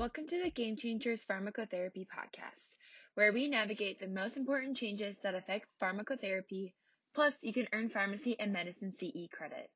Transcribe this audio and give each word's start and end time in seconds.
Welcome 0.00 0.28
to 0.28 0.42
the 0.42 0.48
Game 0.48 0.78
Changers 0.78 1.26
Pharmacotherapy 1.26 2.06
Podcast, 2.06 2.76
where 3.16 3.34
we 3.34 3.48
navigate 3.48 4.00
the 4.00 4.08
most 4.08 4.38
important 4.38 4.78
changes 4.78 5.18
that 5.18 5.34
affect 5.34 5.66
pharmacotherapy, 5.78 6.72
plus, 7.14 7.44
you 7.44 7.52
can 7.52 7.68
earn 7.74 7.90
pharmacy 7.90 8.34
and 8.40 8.50
medicine 8.50 8.94
CE 8.98 9.28
credit. 9.30 9.68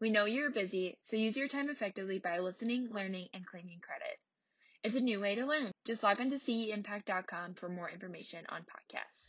We 0.00 0.10
know 0.10 0.24
you're 0.24 0.50
busy, 0.50 0.98
so 1.02 1.16
use 1.16 1.36
your 1.36 1.46
time 1.46 1.70
effectively 1.70 2.18
by 2.18 2.40
listening, 2.40 2.88
learning, 2.90 3.28
and 3.32 3.46
claiming 3.46 3.78
credit. 3.80 4.18
It's 4.82 4.96
a 4.96 5.00
new 5.00 5.20
way 5.20 5.36
to 5.36 5.46
learn. 5.46 5.70
Just 5.84 6.02
log 6.02 6.20
on 6.20 6.30
to 6.30 6.36
ceimpact.com 6.36 7.54
for 7.54 7.68
more 7.68 7.88
information 7.88 8.46
on 8.48 8.62
podcasts. 8.62 9.19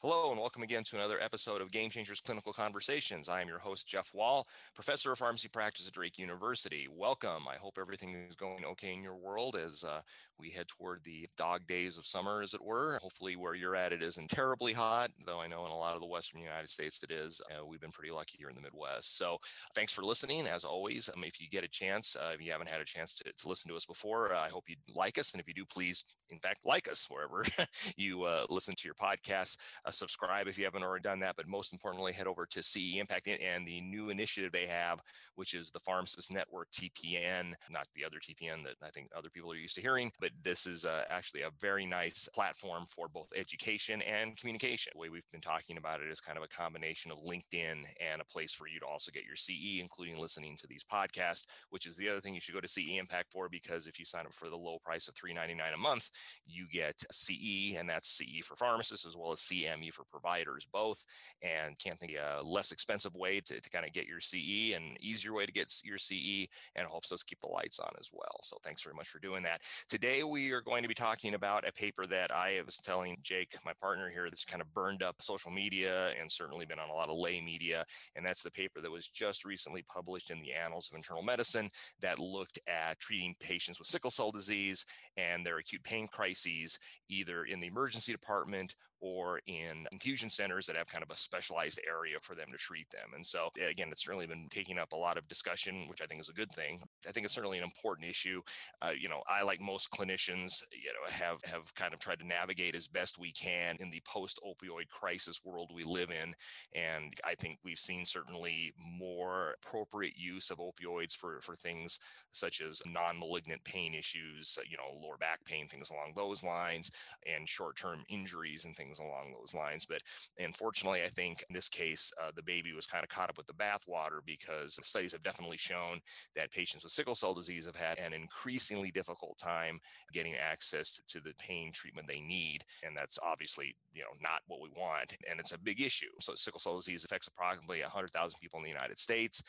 Hello, 0.00 0.30
and 0.30 0.38
welcome 0.38 0.62
again 0.62 0.84
to 0.84 0.94
another 0.94 1.20
episode 1.20 1.60
of 1.60 1.72
Game 1.72 1.90
Changers 1.90 2.20
Clinical 2.20 2.52
Conversations. 2.52 3.28
I 3.28 3.40
am 3.40 3.48
your 3.48 3.58
host, 3.58 3.88
Jeff 3.88 4.14
Wall, 4.14 4.46
professor 4.72 5.10
of 5.10 5.18
pharmacy 5.18 5.48
practice 5.48 5.88
at 5.88 5.92
Drake 5.92 6.20
University. 6.20 6.86
Welcome. 6.88 7.48
I 7.48 7.56
hope 7.56 7.78
everything 7.80 8.14
is 8.14 8.36
going 8.36 8.64
okay 8.64 8.92
in 8.92 9.02
your 9.02 9.16
world 9.16 9.56
as 9.56 9.82
uh, 9.82 10.02
we 10.38 10.50
head 10.50 10.68
toward 10.68 11.02
the 11.02 11.26
dog 11.36 11.66
days 11.66 11.98
of 11.98 12.06
summer, 12.06 12.42
as 12.42 12.54
it 12.54 12.64
were. 12.64 13.00
Hopefully, 13.02 13.34
where 13.34 13.56
you're 13.56 13.74
at, 13.74 13.92
it 13.92 14.00
isn't 14.00 14.30
terribly 14.30 14.72
hot, 14.72 15.10
though 15.26 15.40
I 15.40 15.48
know 15.48 15.66
in 15.66 15.72
a 15.72 15.76
lot 15.76 15.96
of 15.96 16.00
the 16.00 16.06
Western 16.06 16.40
United 16.40 16.70
States 16.70 17.02
it 17.02 17.10
is. 17.10 17.40
Uh, 17.50 17.66
we've 17.66 17.80
been 17.80 17.90
pretty 17.90 18.12
lucky 18.12 18.36
here 18.38 18.50
in 18.50 18.54
the 18.54 18.62
Midwest. 18.62 19.18
So, 19.18 19.38
thanks 19.74 19.92
for 19.92 20.04
listening. 20.04 20.46
As 20.46 20.62
always, 20.62 21.10
um, 21.12 21.24
if 21.24 21.40
you 21.40 21.48
get 21.48 21.64
a 21.64 21.68
chance, 21.68 22.14
uh, 22.14 22.30
if 22.32 22.40
you 22.40 22.52
haven't 22.52 22.68
had 22.68 22.80
a 22.80 22.84
chance 22.84 23.14
to, 23.16 23.24
to 23.24 23.48
listen 23.48 23.68
to 23.68 23.76
us 23.76 23.84
before, 23.84 24.32
uh, 24.32 24.38
I 24.38 24.48
hope 24.48 24.68
you 24.68 24.76
like 24.94 25.18
us. 25.18 25.32
And 25.32 25.40
if 25.40 25.48
you 25.48 25.54
do, 25.54 25.64
please, 25.64 26.04
in 26.30 26.38
fact, 26.38 26.58
like 26.64 26.88
us 26.88 27.08
wherever 27.10 27.44
you 27.96 28.22
uh, 28.22 28.46
listen 28.48 28.76
to 28.76 28.86
your 28.86 28.94
podcasts 28.94 29.56
uh, 29.88 29.90
subscribe 29.90 30.46
if 30.46 30.58
you 30.58 30.64
haven't 30.64 30.82
already 30.82 31.02
done 31.02 31.20
that. 31.20 31.36
But 31.36 31.48
most 31.48 31.72
importantly, 31.72 32.12
head 32.12 32.26
over 32.26 32.46
to 32.46 32.62
CE 32.62 32.96
Impact 32.96 33.28
and 33.28 33.66
the 33.66 33.80
new 33.80 34.10
initiative 34.10 34.52
they 34.52 34.66
have, 34.66 35.00
which 35.34 35.54
is 35.54 35.70
the 35.70 35.80
Pharmacist 35.80 36.32
Network 36.32 36.68
TPN, 36.70 37.54
not 37.70 37.86
the 37.94 38.04
other 38.04 38.18
TPN 38.18 38.64
that 38.64 38.74
I 38.82 38.90
think 38.90 39.08
other 39.16 39.30
people 39.30 39.50
are 39.52 39.56
used 39.56 39.74
to 39.76 39.80
hearing, 39.80 40.10
but 40.20 40.30
this 40.42 40.66
is 40.66 40.84
uh, 40.84 41.04
actually 41.08 41.42
a 41.42 41.50
very 41.60 41.86
nice 41.86 42.28
platform 42.34 42.84
for 42.86 43.08
both 43.08 43.28
education 43.36 44.02
and 44.02 44.36
communication. 44.36 44.92
The 44.94 45.00
way 45.00 45.08
we've 45.08 45.30
been 45.32 45.40
talking 45.40 45.78
about 45.78 46.00
it 46.00 46.10
is 46.10 46.20
kind 46.20 46.38
of 46.38 46.44
a 46.44 46.48
combination 46.48 47.10
of 47.10 47.18
LinkedIn 47.18 47.84
and 48.00 48.20
a 48.20 48.24
place 48.24 48.52
for 48.52 48.68
you 48.68 48.78
to 48.80 48.86
also 48.86 49.10
get 49.10 49.24
your 49.24 49.36
CE, 49.36 49.80
including 49.80 50.20
listening 50.20 50.56
to 50.58 50.66
these 50.66 50.84
podcasts, 50.84 51.46
which 51.70 51.86
is 51.86 51.96
the 51.96 52.08
other 52.08 52.20
thing 52.20 52.34
you 52.34 52.40
should 52.40 52.54
go 52.54 52.60
to 52.60 52.68
CE 52.68 52.98
Impact 52.98 53.32
for 53.32 53.48
because 53.48 53.86
if 53.86 53.98
you 53.98 54.04
sign 54.04 54.26
up 54.26 54.34
for 54.34 54.50
the 54.50 54.56
low 54.56 54.78
price 54.84 55.08
of 55.08 55.14
$3.99 55.14 55.74
a 55.74 55.78
month, 55.78 56.10
you 56.46 56.66
get 56.72 57.02
CE, 57.10 57.76
and 57.78 57.88
that's 57.88 58.08
CE 58.08 58.44
for 58.44 58.56
pharmacists 58.56 59.06
as 59.06 59.16
well 59.16 59.32
as 59.32 59.40
CM 59.40 59.77
CME 59.78 59.92
for 59.92 60.04
providers 60.04 60.66
both, 60.72 61.04
and 61.42 61.78
can't 61.78 61.98
think 61.98 62.12
a 62.12 62.42
less 62.42 62.72
expensive 62.72 63.14
way 63.16 63.40
to, 63.40 63.60
to 63.60 63.70
kind 63.70 63.86
of 63.86 63.92
get 63.92 64.06
your 64.06 64.20
CE 64.20 64.74
and 64.74 64.96
easier 65.00 65.32
way 65.32 65.46
to 65.46 65.52
get 65.52 65.72
your 65.84 65.98
CE, 65.98 66.46
and 66.76 66.86
helps 66.88 67.12
us 67.12 67.22
keep 67.22 67.40
the 67.40 67.48
lights 67.48 67.78
on 67.78 67.90
as 67.98 68.10
well. 68.12 68.40
So 68.42 68.58
thanks 68.64 68.82
very 68.82 68.94
much 68.94 69.08
for 69.08 69.18
doing 69.18 69.42
that. 69.44 69.60
Today 69.88 70.22
we 70.22 70.52
are 70.52 70.60
going 70.60 70.82
to 70.82 70.88
be 70.88 70.94
talking 70.94 71.34
about 71.34 71.66
a 71.66 71.72
paper 71.72 72.04
that 72.06 72.30
I 72.30 72.60
was 72.64 72.76
telling 72.76 73.18
Jake, 73.22 73.54
my 73.64 73.72
partner 73.80 74.10
here, 74.10 74.26
that's 74.28 74.44
kind 74.44 74.62
of 74.62 74.72
burned 74.74 75.02
up 75.02 75.16
social 75.20 75.50
media 75.50 76.10
and 76.20 76.30
certainly 76.30 76.66
been 76.66 76.78
on 76.78 76.90
a 76.90 76.94
lot 76.94 77.08
of 77.08 77.18
lay 77.18 77.40
media, 77.40 77.84
and 78.16 78.24
that's 78.24 78.42
the 78.42 78.50
paper 78.50 78.80
that 78.80 78.90
was 78.90 79.08
just 79.08 79.44
recently 79.44 79.82
published 79.82 80.30
in 80.30 80.40
the 80.40 80.52
Annals 80.52 80.88
of 80.90 80.96
Internal 80.96 81.22
Medicine 81.22 81.68
that 82.00 82.18
looked 82.18 82.58
at 82.68 82.98
treating 82.98 83.34
patients 83.40 83.78
with 83.78 83.88
sickle 83.88 84.10
cell 84.10 84.30
disease 84.30 84.84
and 85.16 85.44
their 85.44 85.58
acute 85.58 85.82
pain 85.82 86.06
crises 86.10 86.78
either 87.08 87.44
in 87.44 87.60
the 87.60 87.66
emergency 87.66 88.12
department 88.12 88.74
or 89.00 89.40
in 89.46 89.86
infusion 89.92 90.30
centers 90.30 90.66
that 90.66 90.76
have 90.76 90.88
kind 90.88 91.04
of 91.04 91.10
a 91.10 91.16
specialized 91.16 91.80
area 91.88 92.16
for 92.20 92.34
them 92.34 92.48
to 92.50 92.58
treat 92.58 92.88
them. 92.90 93.10
And 93.14 93.24
so, 93.24 93.48
again, 93.68 93.88
it's 93.90 94.04
certainly 94.04 94.26
been 94.26 94.48
taking 94.50 94.78
up 94.78 94.92
a 94.92 94.96
lot 94.96 95.16
of 95.16 95.28
discussion, 95.28 95.86
which 95.88 96.00
I 96.02 96.06
think 96.06 96.20
is 96.20 96.28
a 96.28 96.34
good 96.34 96.50
thing. 96.52 96.80
I 97.08 97.12
think 97.12 97.24
it's 97.24 97.34
certainly 97.34 97.58
an 97.58 97.64
important 97.64 98.08
issue. 98.08 98.42
Uh, 98.82 98.92
you 98.98 99.08
know, 99.08 99.22
I, 99.28 99.42
like 99.42 99.60
most 99.60 99.90
clinicians, 99.90 100.62
you 100.72 100.90
know, 100.90 101.10
have 101.10 101.38
have 101.44 101.74
kind 101.74 101.92
of 101.92 102.00
tried 102.00 102.20
to 102.20 102.26
navigate 102.26 102.74
as 102.74 102.86
best 102.86 103.18
we 103.18 103.32
can 103.32 103.76
in 103.80 103.90
the 103.90 104.02
post-opioid 104.06 104.88
crisis 104.88 105.40
world 105.44 105.70
we 105.74 105.84
live 105.84 106.10
in, 106.10 106.34
and 106.74 107.12
I 107.24 107.34
think 107.34 107.58
we've 107.64 107.78
seen 107.78 108.04
certainly 108.04 108.72
more 108.98 109.54
appropriate 109.62 110.16
use 110.16 110.50
of 110.50 110.58
opioids 110.58 111.14
for 111.14 111.40
for 111.40 111.56
things 111.56 111.98
such 112.32 112.60
as 112.60 112.82
non-malignant 112.86 113.62
pain 113.64 113.94
issues, 113.94 114.58
you 114.68 114.76
know, 114.76 114.98
lower 115.06 115.16
back 115.16 115.44
pain, 115.44 115.66
things 115.68 115.90
along 115.90 116.12
those 116.14 116.42
lines, 116.44 116.90
and 117.26 117.48
short-term 117.48 118.04
injuries 118.08 118.64
and 118.64 118.76
things 118.76 118.87
things 118.88 118.98
along 118.98 119.32
those 119.38 119.54
lines. 119.54 119.86
But 119.86 120.00
unfortunately, 120.38 121.02
I 121.04 121.08
think 121.08 121.44
in 121.48 121.54
this 121.54 121.68
case, 121.68 122.12
uh, 122.22 122.30
the 122.34 122.42
baby 122.42 122.72
was 122.72 122.86
kind 122.86 123.04
of 123.04 123.10
caught 123.10 123.28
up 123.28 123.36
with 123.36 123.46
the 123.46 123.52
bathwater 123.52 124.20
because 124.24 124.78
studies 124.82 125.12
have 125.12 125.22
definitely 125.22 125.58
shown 125.58 126.00
that 126.36 126.50
patients 126.50 126.84
with 126.84 126.92
sickle 126.92 127.14
cell 127.14 127.34
disease 127.34 127.66
have 127.66 127.76
had 127.76 127.98
an 127.98 128.12
increasingly 128.12 128.90
difficult 128.90 129.38
time 129.38 129.78
getting 130.12 130.34
access 130.34 131.00
to 131.08 131.20
the 131.20 131.34
pain 131.38 131.72
treatment 131.72 132.08
they 132.08 132.20
need. 132.20 132.64
And 132.84 132.96
that's 132.96 133.18
obviously, 133.22 133.76
you 133.92 134.02
know, 134.02 134.08
not 134.22 134.40
what 134.46 134.60
we 134.60 134.70
want. 134.70 135.14
And 135.30 135.38
it's 135.38 135.52
a 135.52 135.58
big 135.58 135.80
issue. 135.80 136.06
So 136.20 136.34
sickle 136.34 136.60
cell 136.60 136.76
disease 136.76 137.04
affects 137.04 137.28
approximately 137.28 137.82
100,000 137.82 138.38
people 138.40 138.58
in 138.58 138.64
the 138.64 138.70
United 138.70 138.98
States. 138.98 139.42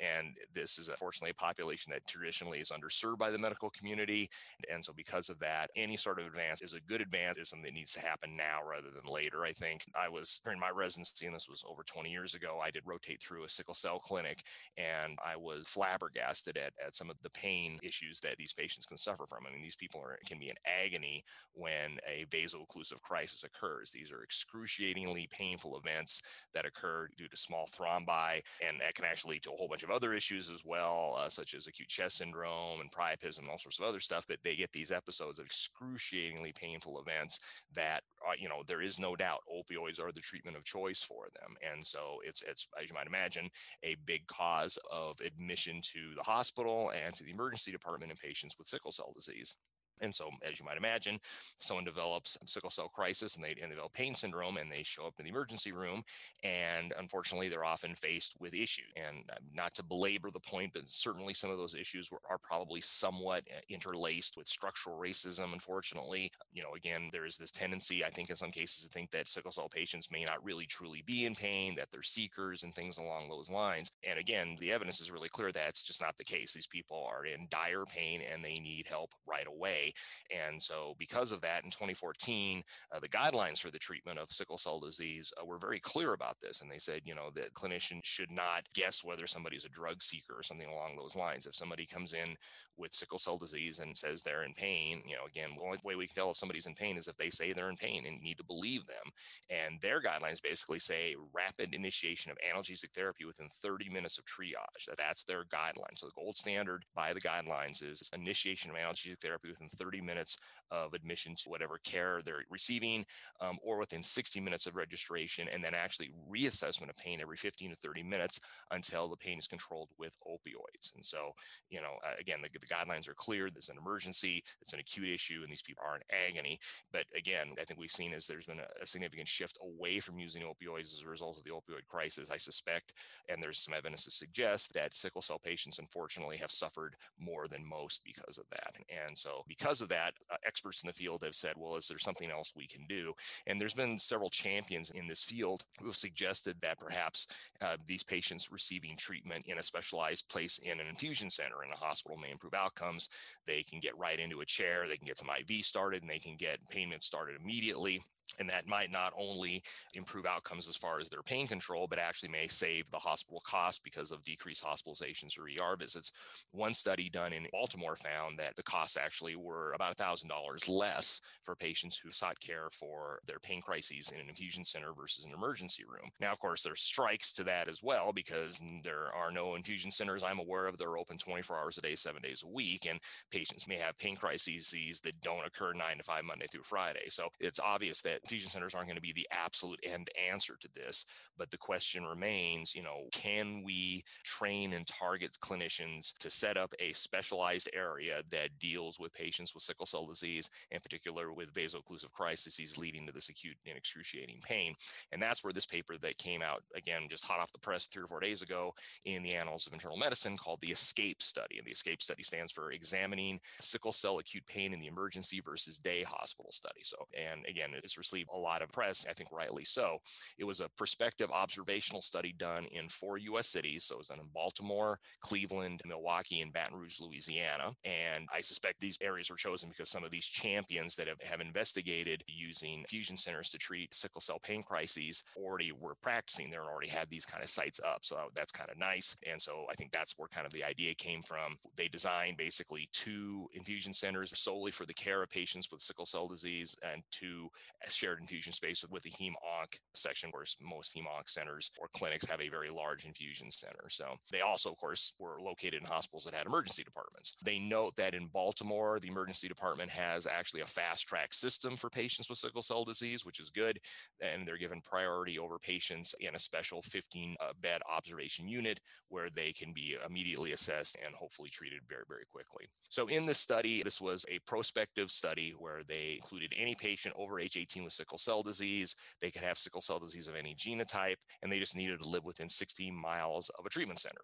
And 0.00 0.36
this 0.52 0.78
is 0.78 0.88
unfortunately 0.88 1.30
a 1.30 1.34
population 1.34 1.92
that 1.92 2.06
traditionally 2.06 2.58
is 2.58 2.72
underserved 2.72 3.18
by 3.18 3.30
the 3.30 3.38
medical 3.38 3.70
community. 3.70 4.30
And 4.70 4.84
so 4.84 4.92
because 4.92 5.28
of 5.28 5.38
that, 5.40 5.70
any 5.76 5.96
sort 5.96 6.18
of 6.18 6.26
advance 6.26 6.62
is 6.62 6.72
a 6.72 6.80
good 6.80 7.00
advance, 7.00 7.38
is 7.38 7.50
something 7.50 7.66
that 7.66 7.74
needs 7.74 7.92
to 7.92 8.00
happen 8.00 8.36
now 8.36 8.60
rather 8.68 8.81
rather 8.82 8.94
than 8.94 9.12
later. 9.12 9.44
I 9.44 9.52
think 9.52 9.84
I 9.94 10.08
was 10.08 10.40
during 10.44 10.60
my 10.60 10.70
residency, 10.70 11.26
and 11.26 11.34
this 11.34 11.48
was 11.48 11.64
over 11.68 11.82
20 11.82 12.10
years 12.10 12.34
ago, 12.34 12.60
I 12.62 12.70
did 12.70 12.82
rotate 12.86 13.22
through 13.22 13.44
a 13.44 13.48
sickle 13.48 13.74
cell 13.74 13.98
clinic 13.98 14.42
and 14.76 15.18
I 15.24 15.36
was 15.36 15.66
flabbergasted 15.66 16.56
at, 16.56 16.72
at 16.84 16.94
some 16.94 17.10
of 17.10 17.16
the 17.22 17.30
pain 17.30 17.78
issues 17.82 18.20
that 18.20 18.36
these 18.36 18.52
patients 18.52 18.86
can 18.86 18.96
suffer 18.96 19.26
from. 19.26 19.44
I 19.46 19.52
mean, 19.52 19.62
these 19.62 19.76
people 19.76 20.00
are, 20.00 20.18
can 20.26 20.38
be 20.38 20.46
in 20.48 20.56
agony 20.66 21.24
when 21.54 21.98
a 22.08 22.24
vaso-occlusive 22.30 23.00
crisis 23.02 23.44
occurs. 23.44 23.90
These 23.90 24.12
are 24.12 24.22
excruciatingly 24.22 25.28
painful 25.30 25.78
events 25.78 26.22
that 26.54 26.66
occur 26.66 27.08
due 27.16 27.28
to 27.28 27.36
small 27.36 27.68
thrombi, 27.72 28.42
and 28.66 28.80
that 28.80 28.94
can 28.94 29.04
actually 29.04 29.34
lead 29.34 29.42
to 29.44 29.52
a 29.52 29.56
whole 29.56 29.68
bunch 29.68 29.82
of 29.82 29.90
other 29.90 30.14
issues 30.14 30.50
as 30.50 30.64
well, 30.64 31.16
uh, 31.18 31.28
such 31.28 31.54
as 31.54 31.66
acute 31.66 31.88
chest 31.88 32.18
syndrome 32.18 32.80
and 32.80 32.90
priapism 32.90 33.40
and 33.40 33.48
all 33.48 33.58
sorts 33.58 33.78
of 33.78 33.84
other 33.84 34.00
stuff. 34.00 34.24
But 34.28 34.38
they 34.44 34.56
get 34.56 34.72
these 34.72 34.90
episodes 34.90 35.38
of 35.38 35.46
excruciatingly 35.46 36.52
painful 36.52 37.00
events 37.00 37.40
that, 37.74 38.02
uh, 38.26 38.32
you 38.38 38.48
know, 38.48 38.62
there 38.72 38.80
is 38.80 38.98
no 38.98 39.14
doubt 39.14 39.40
opioids 39.52 40.00
are 40.00 40.12
the 40.12 40.20
treatment 40.20 40.56
of 40.56 40.64
choice 40.64 41.02
for 41.02 41.26
them. 41.38 41.54
And 41.70 41.86
so 41.86 42.20
it's, 42.24 42.42
it's, 42.42 42.66
as 42.82 42.88
you 42.88 42.94
might 42.94 43.06
imagine, 43.06 43.50
a 43.82 43.96
big 44.06 44.26
cause 44.26 44.78
of 44.90 45.20
admission 45.20 45.82
to 45.92 46.14
the 46.16 46.22
hospital 46.22 46.90
and 47.04 47.14
to 47.14 47.22
the 47.22 47.32
emergency 47.32 47.70
department 47.70 48.10
in 48.10 48.16
patients 48.16 48.56
with 48.58 48.66
sickle 48.66 48.90
cell 48.90 49.12
disease. 49.14 49.54
And 50.00 50.14
so, 50.14 50.30
as 50.42 50.58
you 50.58 50.66
might 50.66 50.76
imagine, 50.76 51.18
someone 51.58 51.84
develops 51.84 52.38
sickle 52.46 52.70
cell 52.70 52.88
crisis 52.88 53.36
and 53.36 53.44
they, 53.44 53.50
and 53.50 53.70
they 53.70 53.74
develop 53.74 53.92
pain 53.92 54.14
syndrome 54.14 54.56
and 54.56 54.70
they 54.70 54.82
show 54.82 55.06
up 55.06 55.14
in 55.18 55.24
the 55.24 55.30
emergency 55.30 55.72
room. 55.72 56.02
And 56.42 56.92
unfortunately, 56.98 57.48
they're 57.48 57.64
often 57.64 57.94
faced 57.94 58.34
with 58.40 58.54
issues. 58.54 58.86
And 58.96 59.24
uh, 59.30 59.36
not 59.54 59.74
to 59.74 59.84
belabor 59.84 60.30
the 60.30 60.40
point, 60.40 60.72
but 60.74 60.82
certainly 60.86 61.34
some 61.34 61.50
of 61.50 61.58
those 61.58 61.74
issues 61.74 62.10
were, 62.10 62.20
are 62.28 62.38
probably 62.42 62.80
somewhat 62.80 63.44
uh, 63.50 63.60
interlaced 63.68 64.36
with 64.36 64.46
structural 64.46 64.98
racism, 64.98 65.52
unfortunately. 65.52 66.30
You 66.52 66.62
know, 66.62 66.74
again, 66.76 67.10
there 67.12 67.26
is 67.26 67.36
this 67.36 67.52
tendency, 67.52 68.04
I 68.04 68.10
think, 68.10 68.30
in 68.30 68.36
some 68.36 68.50
cases, 68.50 68.84
to 68.84 68.90
think 68.92 69.10
that 69.10 69.28
sickle 69.28 69.52
cell 69.52 69.68
patients 69.68 70.08
may 70.10 70.24
not 70.24 70.44
really 70.44 70.66
truly 70.66 71.02
be 71.06 71.24
in 71.24 71.34
pain, 71.34 71.74
that 71.76 71.88
they're 71.92 72.02
seekers 72.02 72.62
and 72.62 72.74
things 72.74 72.98
along 72.98 73.28
those 73.28 73.50
lines. 73.50 73.90
And 74.08 74.18
again, 74.18 74.56
the 74.60 74.72
evidence 74.72 75.00
is 75.00 75.10
really 75.10 75.28
clear 75.28 75.52
that 75.52 75.68
it's 75.68 75.82
just 75.82 76.02
not 76.02 76.16
the 76.16 76.24
case. 76.24 76.52
These 76.52 76.66
people 76.66 77.06
are 77.10 77.24
in 77.24 77.46
dire 77.50 77.84
pain 77.84 78.22
and 78.32 78.44
they 78.44 78.54
need 78.62 78.86
help 78.88 79.12
right 79.26 79.46
away. 79.46 79.81
And 80.30 80.62
so, 80.62 80.94
because 80.98 81.32
of 81.32 81.40
that, 81.42 81.64
in 81.64 81.70
2014, 81.70 82.62
uh, 82.94 83.00
the 83.00 83.08
guidelines 83.08 83.58
for 83.58 83.70
the 83.70 83.78
treatment 83.78 84.18
of 84.18 84.30
sickle 84.30 84.58
cell 84.58 84.80
disease 84.80 85.32
uh, 85.40 85.44
were 85.44 85.58
very 85.58 85.80
clear 85.80 86.12
about 86.12 86.40
this. 86.40 86.60
And 86.60 86.70
they 86.70 86.78
said, 86.78 87.02
you 87.04 87.14
know, 87.14 87.30
that 87.34 87.54
clinicians 87.54 88.04
should 88.04 88.30
not 88.30 88.64
guess 88.74 89.04
whether 89.04 89.26
somebody's 89.26 89.64
a 89.64 89.70
drug 89.70 90.02
seeker 90.02 90.34
or 90.38 90.42
something 90.42 90.68
along 90.68 90.96
those 90.96 91.16
lines. 91.16 91.46
If 91.46 91.54
somebody 91.54 91.86
comes 91.86 92.12
in 92.12 92.36
with 92.76 92.92
sickle 92.92 93.18
cell 93.18 93.38
disease 93.38 93.78
and 93.78 93.96
says 93.96 94.22
they're 94.22 94.44
in 94.44 94.54
pain, 94.54 95.02
you 95.06 95.16
know, 95.16 95.24
again, 95.26 95.50
the 95.56 95.64
only 95.64 95.78
way 95.84 95.94
we 95.94 96.06
can 96.06 96.16
tell 96.16 96.30
if 96.30 96.36
somebody's 96.36 96.66
in 96.66 96.74
pain 96.74 96.96
is 96.96 97.08
if 97.08 97.16
they 97.16 97.30
say 97.30 97.52
they're 97.52 97.70
in 97.70 97.76
pain 97.76 98.04
and 98.06 98.16
you 98.16 98.22
need 98.22 98.38
to 98.38 98.44
believe 98.44 98.86
them. 98.86 99.12
And 99.50 99.80
their 99.80 100.00
guidelines 100.00 100.42
basically 100.42 100.78
say 100.78 101.14
rapid 101.34 101.74
initiation 101.74 102.30
of 102.30 102.38
analgesic 102.38 102.90
therapy 102.94 103.24
within 103.24 103.48
30 103.48 103.90
minutes 103.90 104.18
of 104.18 104.24
triage. 104.24 104.88
That's 104.96 105.24
their 105.24 105.44
guideline. 105.44 105.96
So 105.96 106.06
the 106.06 106.12
gold 106.14 106.36
standard 106.36 106.84
by 106.94 107.12
the 107.12 107.20
guidelines 107.20 107.82
is 107.82 108.10
initiation 108.14 108.70
of 108.70 108.76
analgesic 108.76 109.20
therapy 109.20 109.48
within 109.48 109.68
30 109.76 110.00
minutes 110.00 110.38
of 110.70 110.94
admission 110.94 111.34
to 111.36 111.50
whatever 111.50 111.78
care 111.84 112.20
they're 112.24 112.44
receiving, 112.50 113.04
um, 113.40 113.58
or 113.62 113.78
within 113.78 114.02
60 114.02 114.40
minutes 114.40 114.66
of 114.66 114.76
registration, 114.76 115.48
and 115.52 115.62
then 115.62 115.74
actually 115.74 116.10
reassessment 116.30 116.88
of 116.88 116.96
pain 116.96 117.18
every 117.20 117.36
15 117.36 117.70
to 117.70 117.76
30 117.76 118.02
minutes 118.02 118.40
until 118.70 119.08
the 119.08 119.16
pain 119.16 119.38
is 119.38 119.46
controlled 119.46 119.90
with 119.98 120.16
opioids. 120.26 120.94
And 120.94 121.04
so, 121.04 121.32
you 121.70 121.80
know, 121.80 121.96
again, 122.18 122.38
the, 122.42 122.48
the 122.58 122.66
guidelines 122.66 123.08
are 123.08 123.14
clear. 123.14 123.50
There's 123.50 123.68
an 123.68 123.78
emergency, 123.78 124.42
it's 124.60 124.72
an 124.72 124.80
acute 124.80 125.08
issue, 125.08 125.40
and 125.42 125.50
these 125.50 125.62
people 125.62 125.84
are 125.86 125.96
in 125.96 126.02
agony. 126.28 126.58
But 126.92 127.04
again, 127.16 127.54
I 127.60 127.64
think 127.64 127.78
we've 127.78 127.90
seen 127.90 128.12
is 128.12 128.26
there's 128.26 128.46
been 128.46 128.60
a, 128.60 128.82
a 128.82 128.86
significant 128.86 129.28
shift 129.28 129.58
away 129.62 130.00
from 130.00 130.18
using 130.18 130.42
opioids 130.42 130.92
as 130.92 131.02
a 131.04 131.10
result 131.10 131.38
of 131.38 131.44
the 131.44 131.50
opioid 131.50 131.86
crisis, 131.88 132.30
I 132.30 132.36
suspect. 132.36 132.94
And 133.28 133.42
there's 133.42 133.58
some 133.58 133.74
evidence 133.74 134.04
to 134.04 134.10
suggest 134.10 134.72
that 134.74 134.94
sickle 134.94 135.22
cell 135.22 135.38
patients, 135.38 135.78
unfortunately, 135.78 136.38
have 136.38 136.50
suffered 136.50 136.96
more 137.18 137.48
than 137.48 137.68
most 137.68 138.02
because 138.04 138.38
of 138.38 138.44
that. 138.50 138.76
And 139.06 139.16
so, 139.16 139.44
because 139.48 139.61
of 139.64 139.88
that, 139.88 140.14
uh, 140.30 140.36
experts 140.46 140.82
in 140.82 140.88
the 140.88 140.92
field 140.92 141.22
have 141.22 141.34
said, 141.34 141.54
well, 141.56 141.76
is 141.76 141.88
there 141.88 141.98
something 141.98 142.30
else 142.30 142.52
we 142.56 142.66
can 142.66 142.86
do? 142.88 143.12
And 143.46 143.60
there's 143.60 143.74
been 143.74 143.98
several 143.98 144.30
champions 144.30 144.90
in 144.90 145.06
this 145.06 145.24
field 145.24 145.64
who 145.80 145.86
have 145.86 145.96
suggested 145.96 146.56
that 146.62 146.78
perhaps 146.78 147.28
uh, 147.60 147.76
these 147.86 148.02
patients 148.02 148.50
receiving 148.50 148.96
treatment 148.96 149.44
in 149.46 149.58
a 149.58 149.62
specialized 149.62 150.28
place 150.28 150.58
in 150.58 150.80
an 150.80 150.86
infusion 150.86 151.30
center 151.30 151.64
in 151.64 151.72
a 151.72 151.76
hospital 151.76 152.16
may 152.16 152.30
improve 152.30 152.54
outcomes. 152.54 153.08
They 153.46 153.62
can 153.62 153.80
get 153.80 153.96
right 153.96 154.18
into 154.18 154.40
a 154.40 154.46
chair, 154.46 154.86
they 154.88 154.96
can 154.96 155.06
get 155.06 155.18
some 155.18 155.30
IV 155.30 155.64
started, 155.64 156.02
and 156.02 156.10
they 156.10 156.18
can 156.18 156.36
get 156.36 156.58
payment 156.68 157.02
started 157.02 157.40
immediately. 157.40 158.02
And 158.38 158.48
that 158.50 158.66
might 158.66 158.92
not 158.92 159.12
only 159.16 159.62
improve 159.94 160.26
outcomes 160.26 160.68
as 160.68 160.76
far 160.76 161.00
as 161.00 161.08
their 161.08 161.22
pain 161.22 161.46
control, 161.46 161.86
but 161.86 161.98
actually 161.98 162.30
may 162.30 162.46
save 162.46 162.90
the 162.90 162.98
hospital 162.98 163.42
cost 163.44 163.84
because 163.84 164.10
of 164.10 164.24
decreased 164.24 164.64
hospitalizations 164.64 165.38
or 165.38 165.44
ER 165.44 165.76
visits. 165.76 166.12
One 166.52 166.74
study 166.74 167.10
done 167.10 167.32
in 167.32 167.46
Baltimore 167.52 167.96
found 167.96 168.38
that 168.38 168.56
the 168.56 168.62
costs 168.62 168.96
actually 168.96 169.36
were 169.36 169.72
about 169.72 169.96
$1,000 169.96 170.68
less 170.68 171.20
for 171.42 171.54
patients 171.54 171.98
who 171.98 172.10
sought 172.10 172.40
care 172.40 172.68
for 172.70 173.20
their 173.26 173.38
pain 173.38 173.60
crises 173.60 174.10
in 174.12 174.20
an 174.20 174.28
infusion 174.28 174.64
center 174.64 174.92
versus 174.92 175.24
an 175.24 175.32
emergency 175.34 175.84
room. 175.84 176.10
Now, 176.20 176.32
of 176.32 176.40
course, 176.40 176.62
there's 176.62 176.80
strikes 176.80 177.32
to 177.34 177.44
that 177.44 177.68
as 177.68 177.82
well 177.82 178.12
because 178.12 178.60
there 178.82 179.10
are 179.14 179.30
no 179.30 179.54
infusion 179.54 179.90
centers 179.90 180.24
I'm 180.24 180.38
aware 180.38 180.66
of 180.66 180.78
that 180.78 180.86
are 180.86 180.98
open 180.98 181.18
24 181.18 181.58
hours 181.58 181.78
a 181.78 181.82
day, 181.82 181.94
seven 181.94 182.22
days 182.22 182.42
a 182.44 182.48
week. 182.48 182.86
And 182.88 182.98
patients 183.30 183.68
may 183.68 183.76
have 183.76 183.98
pain 183.98 184.16
crises 184.16 184.72
that 185.04 185.20
don't 185.20 185.46
occur 185.46 185.72
nine 185.72 185.98
to 185.98 186.02
five, 186.02 186.24
Monday 186.24 186.46
through 186.50 186.62
Friday. 186.62 187.08
So 187.08 187.28
it's 187.40 187.60
obvious 187.60 188.02
that 188.02 188.21
infusion 188.24 188.50
centers 188.50 188.74
aren't 188.74 188.88
going 188.88 188.96
to 188.96 189.02
be 189.02 189.12
the 189.12 189.28
absolute 189.30 189.80
end 189.82 190.08
answer 190.30 190.56
to 190.60 190.68
this. 190.74 191.04
But 191.36 191.50
the 191.50 191.58
question 191.58 192.04
remains, 192.04 192.74
you 192.74 192.82
know, 192.82 193.08
can 193.12 193.62
we 193.64 194.04
train 194.24 194.72
and 194.72 194.86
target 194.86 195.36
clinicians 195.42 196.16
to 196.18 196.30
set 196.30 196.56
up 196.56 196.72
a 196.78 196.92
specialized 196.92 197.68
area 197.74 198.22
that 198.30 198.58
deals 198.58 198.98
with 199.00 199.12
patients 199.12 199.54
with 199.54 199.62
sickle 199.62 199.86
cell 199.86 200.06
disease, 200.06 200.50
in 200.70 200.80
particular 200.80 201.32
with 201.32 201.54
vaso-occlusive 201.54 202.12
crises 202.12 202.78
leading 202.78 203.06
to 203.06 203.12
this 203.12 203.28
acute 203.28 203.56
and 203.66 203.76
excruciating 203.76 204.40
pain? 204.42 204.74
And 205.10 205.20
that's 205.20 205.42
where 205.42 205.52
this 205.52 205.66
paper 205.66 205.96
that 206.00 206.18
came 206.18 206.42
out, 206.42 206.62
again, 206.74 207.02
just 207.08 207.24
hot 207.24 207.40
off 207.40 207.52
the 207.52 207.58
press 207.58 207.86
three 207.86 208.02
or 208.02 208.06
four 208.06 208.20
days 208.20 208.42
ago 208.42 208.74
in 209.04 209.22
the 209.22 209.34
Annals 209.34 209.66
of 209.66 209.72
Internal 209.72 209.96
Medicine 209.96 210.36
called 210.36 210.60
the 210.60 210.68
ESCAPE 210.68 211.20
study. 211.20 211.58
And 211.58 211.66
the 211.66 211.72
ESCAPE 211.72 212.00
study 212.00 212.22
stands 212.22 212.52
for 212.52 212.72
Examining 212.72 213.40
Sickle 213.60 213.92
Cell 213.92 214.18
Acute 214.18 214.46
Pain 214.46 214.72
in 214.72 214.78
the 214.78 214.86
Emergency 214.86 215.40
versus 215.44 215.78
Day 215.78 216.02
Hospital 216.02 216.52
Study. 216.52 216.80
So, 216.82 216.96
and 217.14 217.44
again, 217.46 217.70
it's 217.74 217.98
received 218.02 218.30
a 218.34 218.38
lot 218.38 218.62
of 218.62 218.72
press, 218.72 219.06
I 219.08 219.12
think 219.12 219.30
rightly 219.32 219.64
so. 219.64 219.98
It 220.38 220.44
was 220.44 220.60
a 220.60 220.68
prospective 220.76 221.30
observational 221.30 222.02
study 222.02 222.34
done 222.36 222.66
in 222.72 222.88
four 222.88 223.18
US 223.18 223.46
cities. 223.46 223.84
So 223.84 223.94
it 223.94 223.98
was 223.98 224.08
done 224.08 224.18
in 224.18 224.28
Baltimore, 224.34 224.98
Cleveland, 225.20 225.82
Milwaukee, 225.86 226.40
and 226.40 226.52
Baton 226.52 226.76
Rouge, 226.76 227.00
Louisiana. 227.00 227.72
And 227.84 228.26
I 228.34 228.40
suspect 228.40 228.80
these 228.80 228.98
areas 229.00 229.30
were 229.30 229.36
chosen 229.36 229.68
because 229.68 229.88
some 229.88 230.04
of 230.04 230.10
these 230.10 230.26
champions 230.26 230.96
that 230.96 231.06
have, 231.06 231.20
have 231.22 231.40
investigated 231.40 232.24
using 232.26 232.84
fusion 232.88 233.16
centers 233.16 233.50
to 233.50 233.58
treat 233.58 233.94
sickle 233.94 234.20
cell 234.20 234.40
pain 234.42 234.62
crises 234.62 235.22
already 235.36 235.70
were 235.72 235.94
practicing 236.02 236.50
there 236.50 236.62
and 236.62 236.70
already 236.70 236.90
had 236.90 237.08
these 237.08 237.24
kind 237.24 237.42
of 237.42 237.48
sites 237.48 237.80
up. 237.84 238.00
So 238.02 238.16
that's 238.34 238.52
kind 238.52 238.68
of 238.68 238.78
nice. 238.78 239.16
And 239.30 239.40
so 239.40 239.66
I 239.70 239.74
think 239.74 239.92
that's 239.92 240.14
where 240.16 240.28
kind 240.28 240.46
of 240.46 240.52
the 240.52 240.64
idea 240.64 240.94
came 240.94 241.22
from. 241.22 241.56
They 241.76 241.88
designed 241.88 242.36
basically 242.36 242.88
two 242.92 243.48
infusion 243.52 243.92
centers 243.92 244.36
solely 244.38 244.72
for 244.72 244.86
the 244.86 244.94
care 244.94 245.22
of 245.22 245.30
patients 245.30 245.68
with 245.70 245.80
sickle 245.80 246.06
cell 246.06 246.28
disease 246.28 246.74
and 246.90 247.02
two 247.10 247.48
shared 247.94 248.20
infusion 248.20 248.52
space 248.52 248.84
with 248.90 249.02
the 249.02 249.10
heme 249.10 249.34
onc 249.60 249.78
section, 249.94 250.30
where 250.30 250.44
most 250.60 250.94
heme 250.96 251.06
onc 251.16 251.28
centers 251.28 251.70
or 251.78 251.88
clinics 251.94 252.26
have 252.26 252.40
a 252.40 252.48
very 252.48 252.70
large 252.70 253.04
infusion 253.04 253.50
center. 253.50 253.88
So 253.88 254.14
they 254.30 254.40
also, 254.40 254.70
of 254.70 254.76
course, 254.76 255.14
were 255.18 255.38
located 255.40 255.74
in 255.74 255.84
hospitals 255.84 256.24
that 256.24 256.34
had 256.34 256.46
emergency 256.46 256.82
departments. 256.82 257.36
They 257.44 257.58
note 257.58 257.96
that 257.96 258.14
in 258.14 258.26
Baltimore, 258.26 258.98
the 259.00 259.08
emergency 259.08 259.48
department 259.48 259.90
has 259.90 260.26
actually 260.26 260.62
a 260.62 260.66
fast 260.66 261.06
track 261.06 261.32
system 261.32 261.76
for 261.76 261.90
patients 261.90 262.28
with 262.28 262.38
sickle 262.38 262.62
cell 262.62 262.84
disease, 262.84 263.24
which 263.24 263.40
is 263.40 263.50
good. 263.50 263.78
And 264.22 264.42
they're 264.46 264.58
given 264.58 264.80
priority 264.80 265.38
over 265.38 265.58
patients 265.58 266.14
in 266.20 266.34
a 266.34 266.38
special 266.38 266.82
15 266.82 267.36
uh, 267.40 267.52
bed 267.60 267.78
observation 267.90 268.48
unit 268.48 268.80
where 269.08 269.28
they 269.30 269.52
can 269.52 269.72
be 269.72 269.96
immediately 270.06 270.52
assessed 270.52 270.96
and 271.04 271.14
hopefully 271.14 271.50
treated 271.50 271.80
very, 271.88 272.04
very 272.08 272.24
quickly. 272.30 272.66
So 272.88 273.06
in 273.06 273.26
this 273.26 273.38
study, 273.38 273.82
this 273.82 274.00
was 274.00 274.24
a 274.30 274.38
prospective 274.40 275.10
study 275.10 275.54
where 275.58 275.82
they 275.86 276.14
included 276.16 276.52
any 276.56 276.74
patient 276.74 277.14
over 277.18 277.40
age 277.40 277.56
18 277.56 277.81
with 277.84 277.92
sickle 277.92 278.18
cell 278.18 278.42
disease. 278.42 278.94
They 279.20 279.30
could 279.30 279.42
have 279.42 279.58
sickle 279.58 279.80
cell 279.80 279.98
disease 279.98 280.28
of 280.28 280.36
any 280.36 280.54
genotype, 280.54 281.16
and 281.42 281.50
they 281.50 281.58
just 281.58 281.76
needed 281.76 282.00
to 282.00 282.08
live 282.08 282.24
within 282.24 282.48
16 282.48 282.94
miles 282.94 283.50
of 283.58 283.66
a 283.66 283.70
treatment 283.70 283.98
center. 283.98 284.22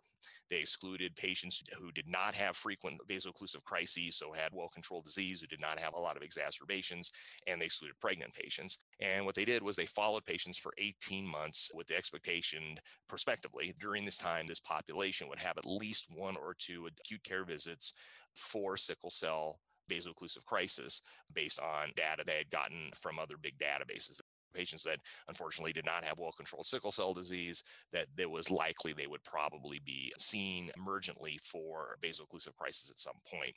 They 0.51 0.59
excluded 0.59 1.15
patients 1.17 1.63
who 1.79 1.93
did 1.93 2.07
not 2.09 2.35
have 2.35 2.57
frequent 2.57 3.01
vaso-occlusive 3.07 3.65
crises, 3.65 4.17
so 4.17 4.33
had 4.33 4.53
well-controlled 4.53 5.05
disease, 5.05 5.41
who 5.41 5.47
did 5.47 5.61
not 5.61 5.79
have 5.79 5.95
a 5.95 6.01
lot 6.01 6.17
of 6.17 6.23
exacerbations, 6.23 7.13
and 7.47 7.61
they 7.61 7.67
excluded 7.67 7.99
pregnant 8.01 8.33
patients. 8.33 8.79
And 9.01 9.25
what 9.25 9.35
they 9.35 9.45
did 9.45 9.63
was 9.63 9.77
they 9.77 9.87
followed 9.87 10.25
patients 10.25 10.59
for 10.59 10.73
18 10.79 11.27
months 11.27 11.71
with 11.75 11.87
the 11.87 11.97
expectation, 11.97 12.77
prospectively, 13.09 13.75
during 13.79 14.05
this 14.05 14.19
time, 14.19 14.47
this 14.47 14.61
population 14.61 15.29
would 15.29 15.39
have 15.39 15.59
at 15.59 15.67
least 15.67 16.07
one 16.11 16.37
or 16.37 16.55
two 16.59 16.87
acute 16.87 17.23
care 17.25 17.45
visits 17.45 17.93
for 18.35 18.77
sickle 18.77 19.11
cell 19.11 19.61
vaso-occlusive 19.89 20.45
crisis 20.45 21.03
based 21.35 21.61
on 21.61 21.93
data 21.97 22.23
they 22.27 22.37
had 22.37 22.51
gotten 22.51 22.91
from 22.95 23.19
other 23.19 23.37
big 23.41 23.59
databases 23.59 24.21
patients 24.55 24.83
that 24.85 24.99
unfortunately 25.29 25.73
did 25.73 25.85
not 25.85 26.05
have 26.05 26.19
well 26.19 26.33
controlled 26.33 26.67
sickle 26.67 26.91
cell 26.91 27.15
disease, 27.15 27.63
that 27.93 28.07
it 28.17 28.31
was 28.31 28.51
likely 28.51 28.93
they 28.93 29.07
would 29.07 29.23
probably 29.25 29.81
be 29.85 30.13
seen 30.19 30.71
emergently 30.79 31.41
for 31.41 31.97
vaso-occlusive 32.03 32.57
crisis 32.57 32.91
at 32.91 32.99
some 32.99 33.15
point. 33.31 33.55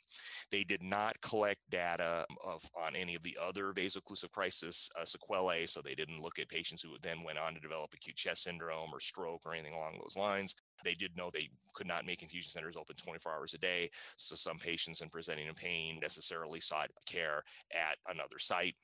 They 0.51 0.63
did 0.63 0.83
not 0.83 1.19
collect 1.21 1.61
data 1.69 2.25
of 2.43 2.61
on 2.75 2.95
any 2.95 3.15
of 3.15 3.23
the 3.23 3.37
other 3.41 3.73
vaso-occlusive 3.73 4.31
crisis 4.31 4.89
uh, 4.99 5.05
sequelae, 5.05 5.67
so 5.67 5.81
they 5.81 5.95
didn't 5.95 6.21
look 6.21 6.39
at 6.39 6.49
patients 6.49 6.81
who 6.81 6.95
then 7.01 7.23
went 7.23 7.39
on 7.39 7.53
to 7.53 7.59
develop 7.59 7.93
acute 7.93 8.15
chest 8.15 8.43
syndrome 8.43 8.93
or 8.93 8.99
stroke 8.99 9.41
or 9.45 9.53
anything 9.53 9.73
along 9.73 9.99
those 10.01 10.17
lines. 10.17 10.55
They 10.83 10.93
did 10.93 11.15
know 11.15 11.29
they 11.31 11.49
could 11.73 11.87
not 11.87 12.05
make 12.05 12.21
infusion 12.21 12.51
centers 12.51 12.75
open 12.75 12.95
24 12.95 13.33
hours 13.33 13.53
a 13.53 13.57
day, 13.57 13.89
so 14.15 14.35
some 14.35 14.57
patients 14.57 15.01
in 15.01 15.09
presenting 15.09 15.47
in 15.47 15.53
pain 15.53 15.99
necessarily 16.01 16.59
sought 16.59 16.89
care 17.05 17.43
at 17.73 17.97
another 18.09 18.39
site. 18.39 18.75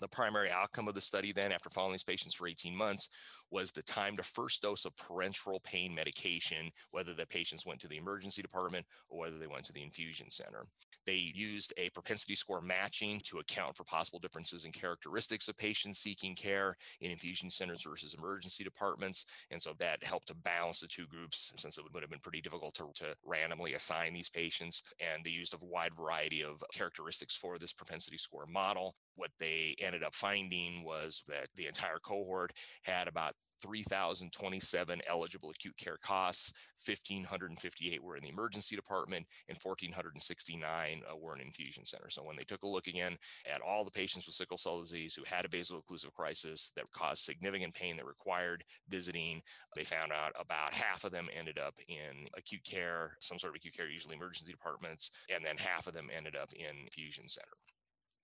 The 0.00 0.08
primary 0.08 0.50
outcome 0.50 0.88
of 0.88 0.94
the 0.94 1.00
study, 1.00 1.32
then, 1.32 1.52
after 1.52 1.70
following 1.70 1.92
these 1.92 2.04
patients 2.04 2.34
for 2.34 2.46
18 2.46 2.74
months, 2.74 3.08
was 3.50 3.72
the 3.72 3.82
time 3.82 4.16
to 4.16 4.22
first 4.22 4.62
dose 4.62 4.84
of 4.84 4.94
parenteral 4.96 5.62
pain 5.62 5.94
medication, 5.94 6.70
whether 6.90 7.14
the 7.14 7.26
patients 7.26 7.66
went 7.66 7.80
to 7.80 7.88
the 7.88 7.96
emergency 7.96 8.42
department 8.42 8.86
or 9.08 9.18
whether 9.18 9.38
they 9.38 9.46
went 9.46 9.64
to 9.64 9.72
the 9.72 9.82
infusion 9.82 10.30
center. 10.30 10.66
They 11.06 11.32
used 11.34 11.72
a 11.78 11.88
propensity 11.90 12.34
score 12.34 12.60
matching 12.60 13.20
to 13.24 13.38
account 13.38 13.76
for 13.76 13.84
possible 13.84 14.18
differences 14.18 14.64
in 14.64 14.72
characteristics 14.72 15.48
of 15.48 15.56
patients 15.56 15.98
seeking 15.98 16.34
care 16.34 16.76
in 17.00 17.10
infusion 17.10 17.50
centers 17.50 17.84
versus 17.88 18.14
emergency 18.14 18.64
departments. 18.64 19.24
And 19.50 19.60
so 19.60 19.72
that 19.80 20.04
helped 20.04 20.28
to 20.28 20.34
balance 20.34 20.80
the 20.80 20.86
two 20.86 21.06
groups 21.06 21.52
since 21.56 21.78
it 21.78 21.84
would 21.92 22.02
have 22.02 22.10
been 22.10 22.18
pretty 22.20 22.42
difficult 22.42 22.74
to, 22.74 22.88
to 22.96 23.14
randomly 23.24 23.74
assign 23.74 24.12
these 24.12 24.28
patients. 24.28 24.82
And 25.00 25.24
they 25.24 25.30
used 25.30 25.54
a 25.54 25.64
wide 25.64 25.94
variety 25.94 26.44
of 26.44 26.62
characteristics 26.74 27.36
for 27.36 27.58
this 27.58 27.72
propensity 27.72 28.18
score 28.18 28.46
model 28.46 28.94
what 29.18 29.30
they 29.38 29.74
ended 29.80 30.02
up 30.02 30.14
finding 30.14 30.84
was 30.84 31.22
that 31.28 31.48
the 31.56 31.66
entire 31.66 31.98
cohort 31.98 32.52
had 32.84 33.08
about 33.08 33.34
3,027 33.62 35.00
eligible 35.08 35.50
acute 35.50 35.76
care 35.76 35.98
costs, 36.00 36.52
1,558 36.86 38.02
were 38.02 38.16
in 38.16 38.22
the 38.22 38.28
emergency 38.28 38.76
department, 38.76 39.26
and 39.48 39.58
1,469 39.60 41.02
uh, 41.10 41.16
were 41.16 41.34
in 41.34 41.40
infusion 41.40 41.84
center. 41.84 42.08
So 42.08 42.22
when 42.22 42.36
they 42.36 42.44
took 42.44 42.62
a 42.62 42.68
look 42.68 42.86
again 42.86 43.16
at 43.52 43.60
all 43.60 43.84
the 43.84 43.90
patients 43.90 44.26
with 44.26 44.36
sickle 44.36 44.58
cell 44.58 44.80
disease 44.80 45.14
who 45.14 45.24
had 45.26 45.44
a 45.44 45.48
vaso-occlusive 45.48 46.12
crisis 46.12 46.72
that 46.76 46.90
caused 46.92 47.24
significant 47.24 47.74
pain 47.74 47.96
that 47.96 48.06
required 48.06 48.64
visiting, 48.88 49.42
they 49.74 49.84
found 49.84 50.12
out 50.12 50.32
about 50.38 50.72
half 50.72 51.04
of 51.04 51.12
them 51.12 51.28
ended 51.36 51.58
up 51.58 51.74
in 51.88 52.26
acute 52.36 52.64
care, 52.64 53.16
some 53.20 53.38
sort 53.38 53.52
of 53.52 53.56
acute 53.56 53.76
care, 53.76 53.88
usually 53.88 54.16
emergency 54.16 54.52
departments, 54.52 55.10
and 55.34 55.44
then 55.44 55.56
half 55.56 55.86
of 55.86 55.94
them 55.94 56.08
ended 56.16 56.36
up 56.36 56.52
in 56.52 56.76
infusion 56.84 57.26
center 57.26 57.56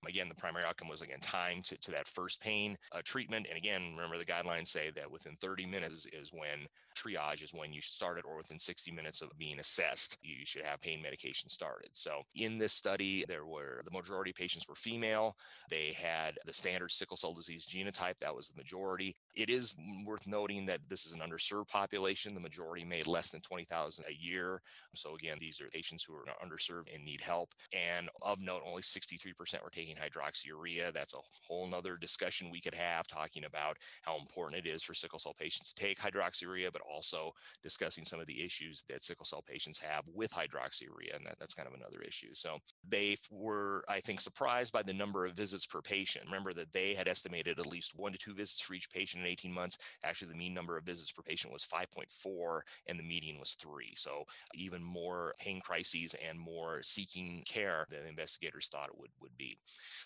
Again, 0.07 0.29
the 0.29 0.35
primary 0.35 0.65
outcome 0.65 0.87
was 0.87 1.01
again 1.01 1.19
time 1.19 1.61
to, 1.63 1.77
to 1.77 1.91
that 1.91 2.07
first 2.07 2.39
pain 2.39 2.77
uh, 2.91 3.01
treatment. 3.03 3.47
And 3.49 3.57
again, 3.57 3.93
remember 3.95 4.17
the 4.17 4.25
guidelines 4.25 4.67
say 4.67 4.91
that 4.95 5.11
within 5.11 5.35
30 5.41 5.65
minutes 5.65 6.05
is 6.07 6.31
when 6.31 6.67
triage 6.95 7.43
is 7.43 7.53
when 7.53 7.73
you 7.73 7.81
should 7.81 7.93
start 7.93 8.17
it, 8.17 8.25
or 8.25 8.37
within 8.37 8.57
60 8.59 8.91
minutes 8.91 9.21
of 9.21 9.37
being 9.37 9.59
assessed, 9.59 10.17
you 10.21 10.45
should 10.45 10.61
have 10.61 10.79
pain 10.79 11.01
medication 11.01 11.49
started. 11.49 11.89
So 11.93 12.21
in 12.35 12.57
this 12.57 12.73
study, 12.73 13.25
there 13.27 13.45
were 13.45 13.81
the 13.83 13.91
majority 13.91 14.31
of 14.31 14.37
patients 14.37 14.67
were 14.67 14.75
female. 14.75 15.35
They 15.69 15.93
had 15.93 16.37
the 16.45 16.53
standard 16.53 16.91
sickle 16.91 17.17
cell 17.17 17.33
disease 17.33 17.65
genotype. 17.65 18.15
That 18.21 18.35
was 18.35 18.47
the 18.47 18.57
majority. 18.57 19.15
It 19.35 19.49
is 19.49 19.75
worth 20.05 20.27
noting 20.27 20.65
that 20.67 20.79
this 20.87 21.05
is 21.05 21.13
an 21.13 21.19
underserved 21.19 21.67
population. 21.67 22.33
The 22.33 22.39
majority 22.39 22.85
made 22.85 23.07
less 23.07 23.29
than 23.29 23.41
20,000 23.41 24.05
a 24.07 24.13
year. 24.13 24.61
So 24.93 25.15
again, 25.15 25.37
these 25.39 25.59
are 25.59 25.67
patients 25.67 26.03
who 26.03 26.13
are 26.13 26.23
underserved 26.43 26.93
and 26.93 27.03
need 27.03 27.21
help. 27.21 27.53
And 27.73 28.09
of 28.21 28.39
note, 28.39 28.61
only 28.65 28.81
63% 28.81 29.63
were 29.63 29.69
taking 29.69 29.95
hydroxyurea. 29.95 30.93
That's 30.93 31.13
a 31.13 31.19
whole 31.47 31.67
nother 31.67 31.97
discussion 31.97 32.49
we 32.49 32.61
could 32.61 32.75
have 32.75 33.07
talking 33.07 33.43
about 33.43 33.77
how 34.03 34.17
important 34.17 34.65
it 34.65 34.69
is 34.69 34.83
for 34.83 34.93
sickle 34.93 35.19
cell 35.19 35.35
patients 35.37 35.73
to 35.73 35.83
take 35.83 35.99
hydroxyurea, 35.99 36.71
but 36.71 36.81
also 36.81 37.33
discussing 37.61 38.05
some 38.05 38.19
of 38.19 38.27
the 38.27 38.43
issues 38.43 38.83
that 38.89 39.03
sickle 39.03 39.25
cell 39.25 39.43
patients 39.45 39.79
have 39.79 40.05
with 40.13 40.31
hydroxyurea. 40.31 41.15
And 41.15 41.25
that, 41.25 41.37
that's 41.39 41.53
kind 41.53 41.67
of 41.67 41.73
another 41.73 41.99
issue. 42.07 42.33
So 42.33 42.59
they 42.87 43.17
were, 43.29 43.83
I 43.89 43.99
think, 43.99 44.21
surprised 44.21 44.71
by 44.71 44.83
the 44.83 44.93
number 44.93 45.25
of 45.25 45.33
visits 45.33 45.65
per 45.65 45.81
patient. 45.81 46.25
Remember 46.25 46.53
that 46.53 46.71
they 46.71 46.93
had 46.93 47.07
estimated 47.07 47.59
at 47.59 47.65
least 47.65 47.93
one 47.95 48.13
to 48.13 48.17
two 48.17 48.33
visits 48.33 48.61
for 48.61 48.73
each 48.73 48.89
patient 48.89 49.24
in 49.25 49.31
18 49.31 49.51
months. 49.51 49.77
Actually, 50.03 50.29
the 50.29 50.37
mean 50.37 50.53
number 50.53 50.77
of 50.77 50.85
visits 50.85 51.11
per 51.11 51.21
patient 51.21 51.51
was 51.51 51.65
5.4 51.65 52.61
and 52.87 52.99
the 52.99 53.03
median 53.03 53.39
was 53.39 53.53
three. 53.53 53.93
So 53.95 54.23
even 54.53 54.83
more 54.83 55.33
pain 55.39 55.59
crises 55.61 56.15
and 56.27 56.39
more 56.39 56.81
seeking 56.83 57.43
care 57.45 57.85
than 57.89 58.05
investigators 58.07 58.67
thought 58.67 58.87
it 58.87 58.97
would, 58.97 59.11
would 59.21 59.37
be. 59.37 59.57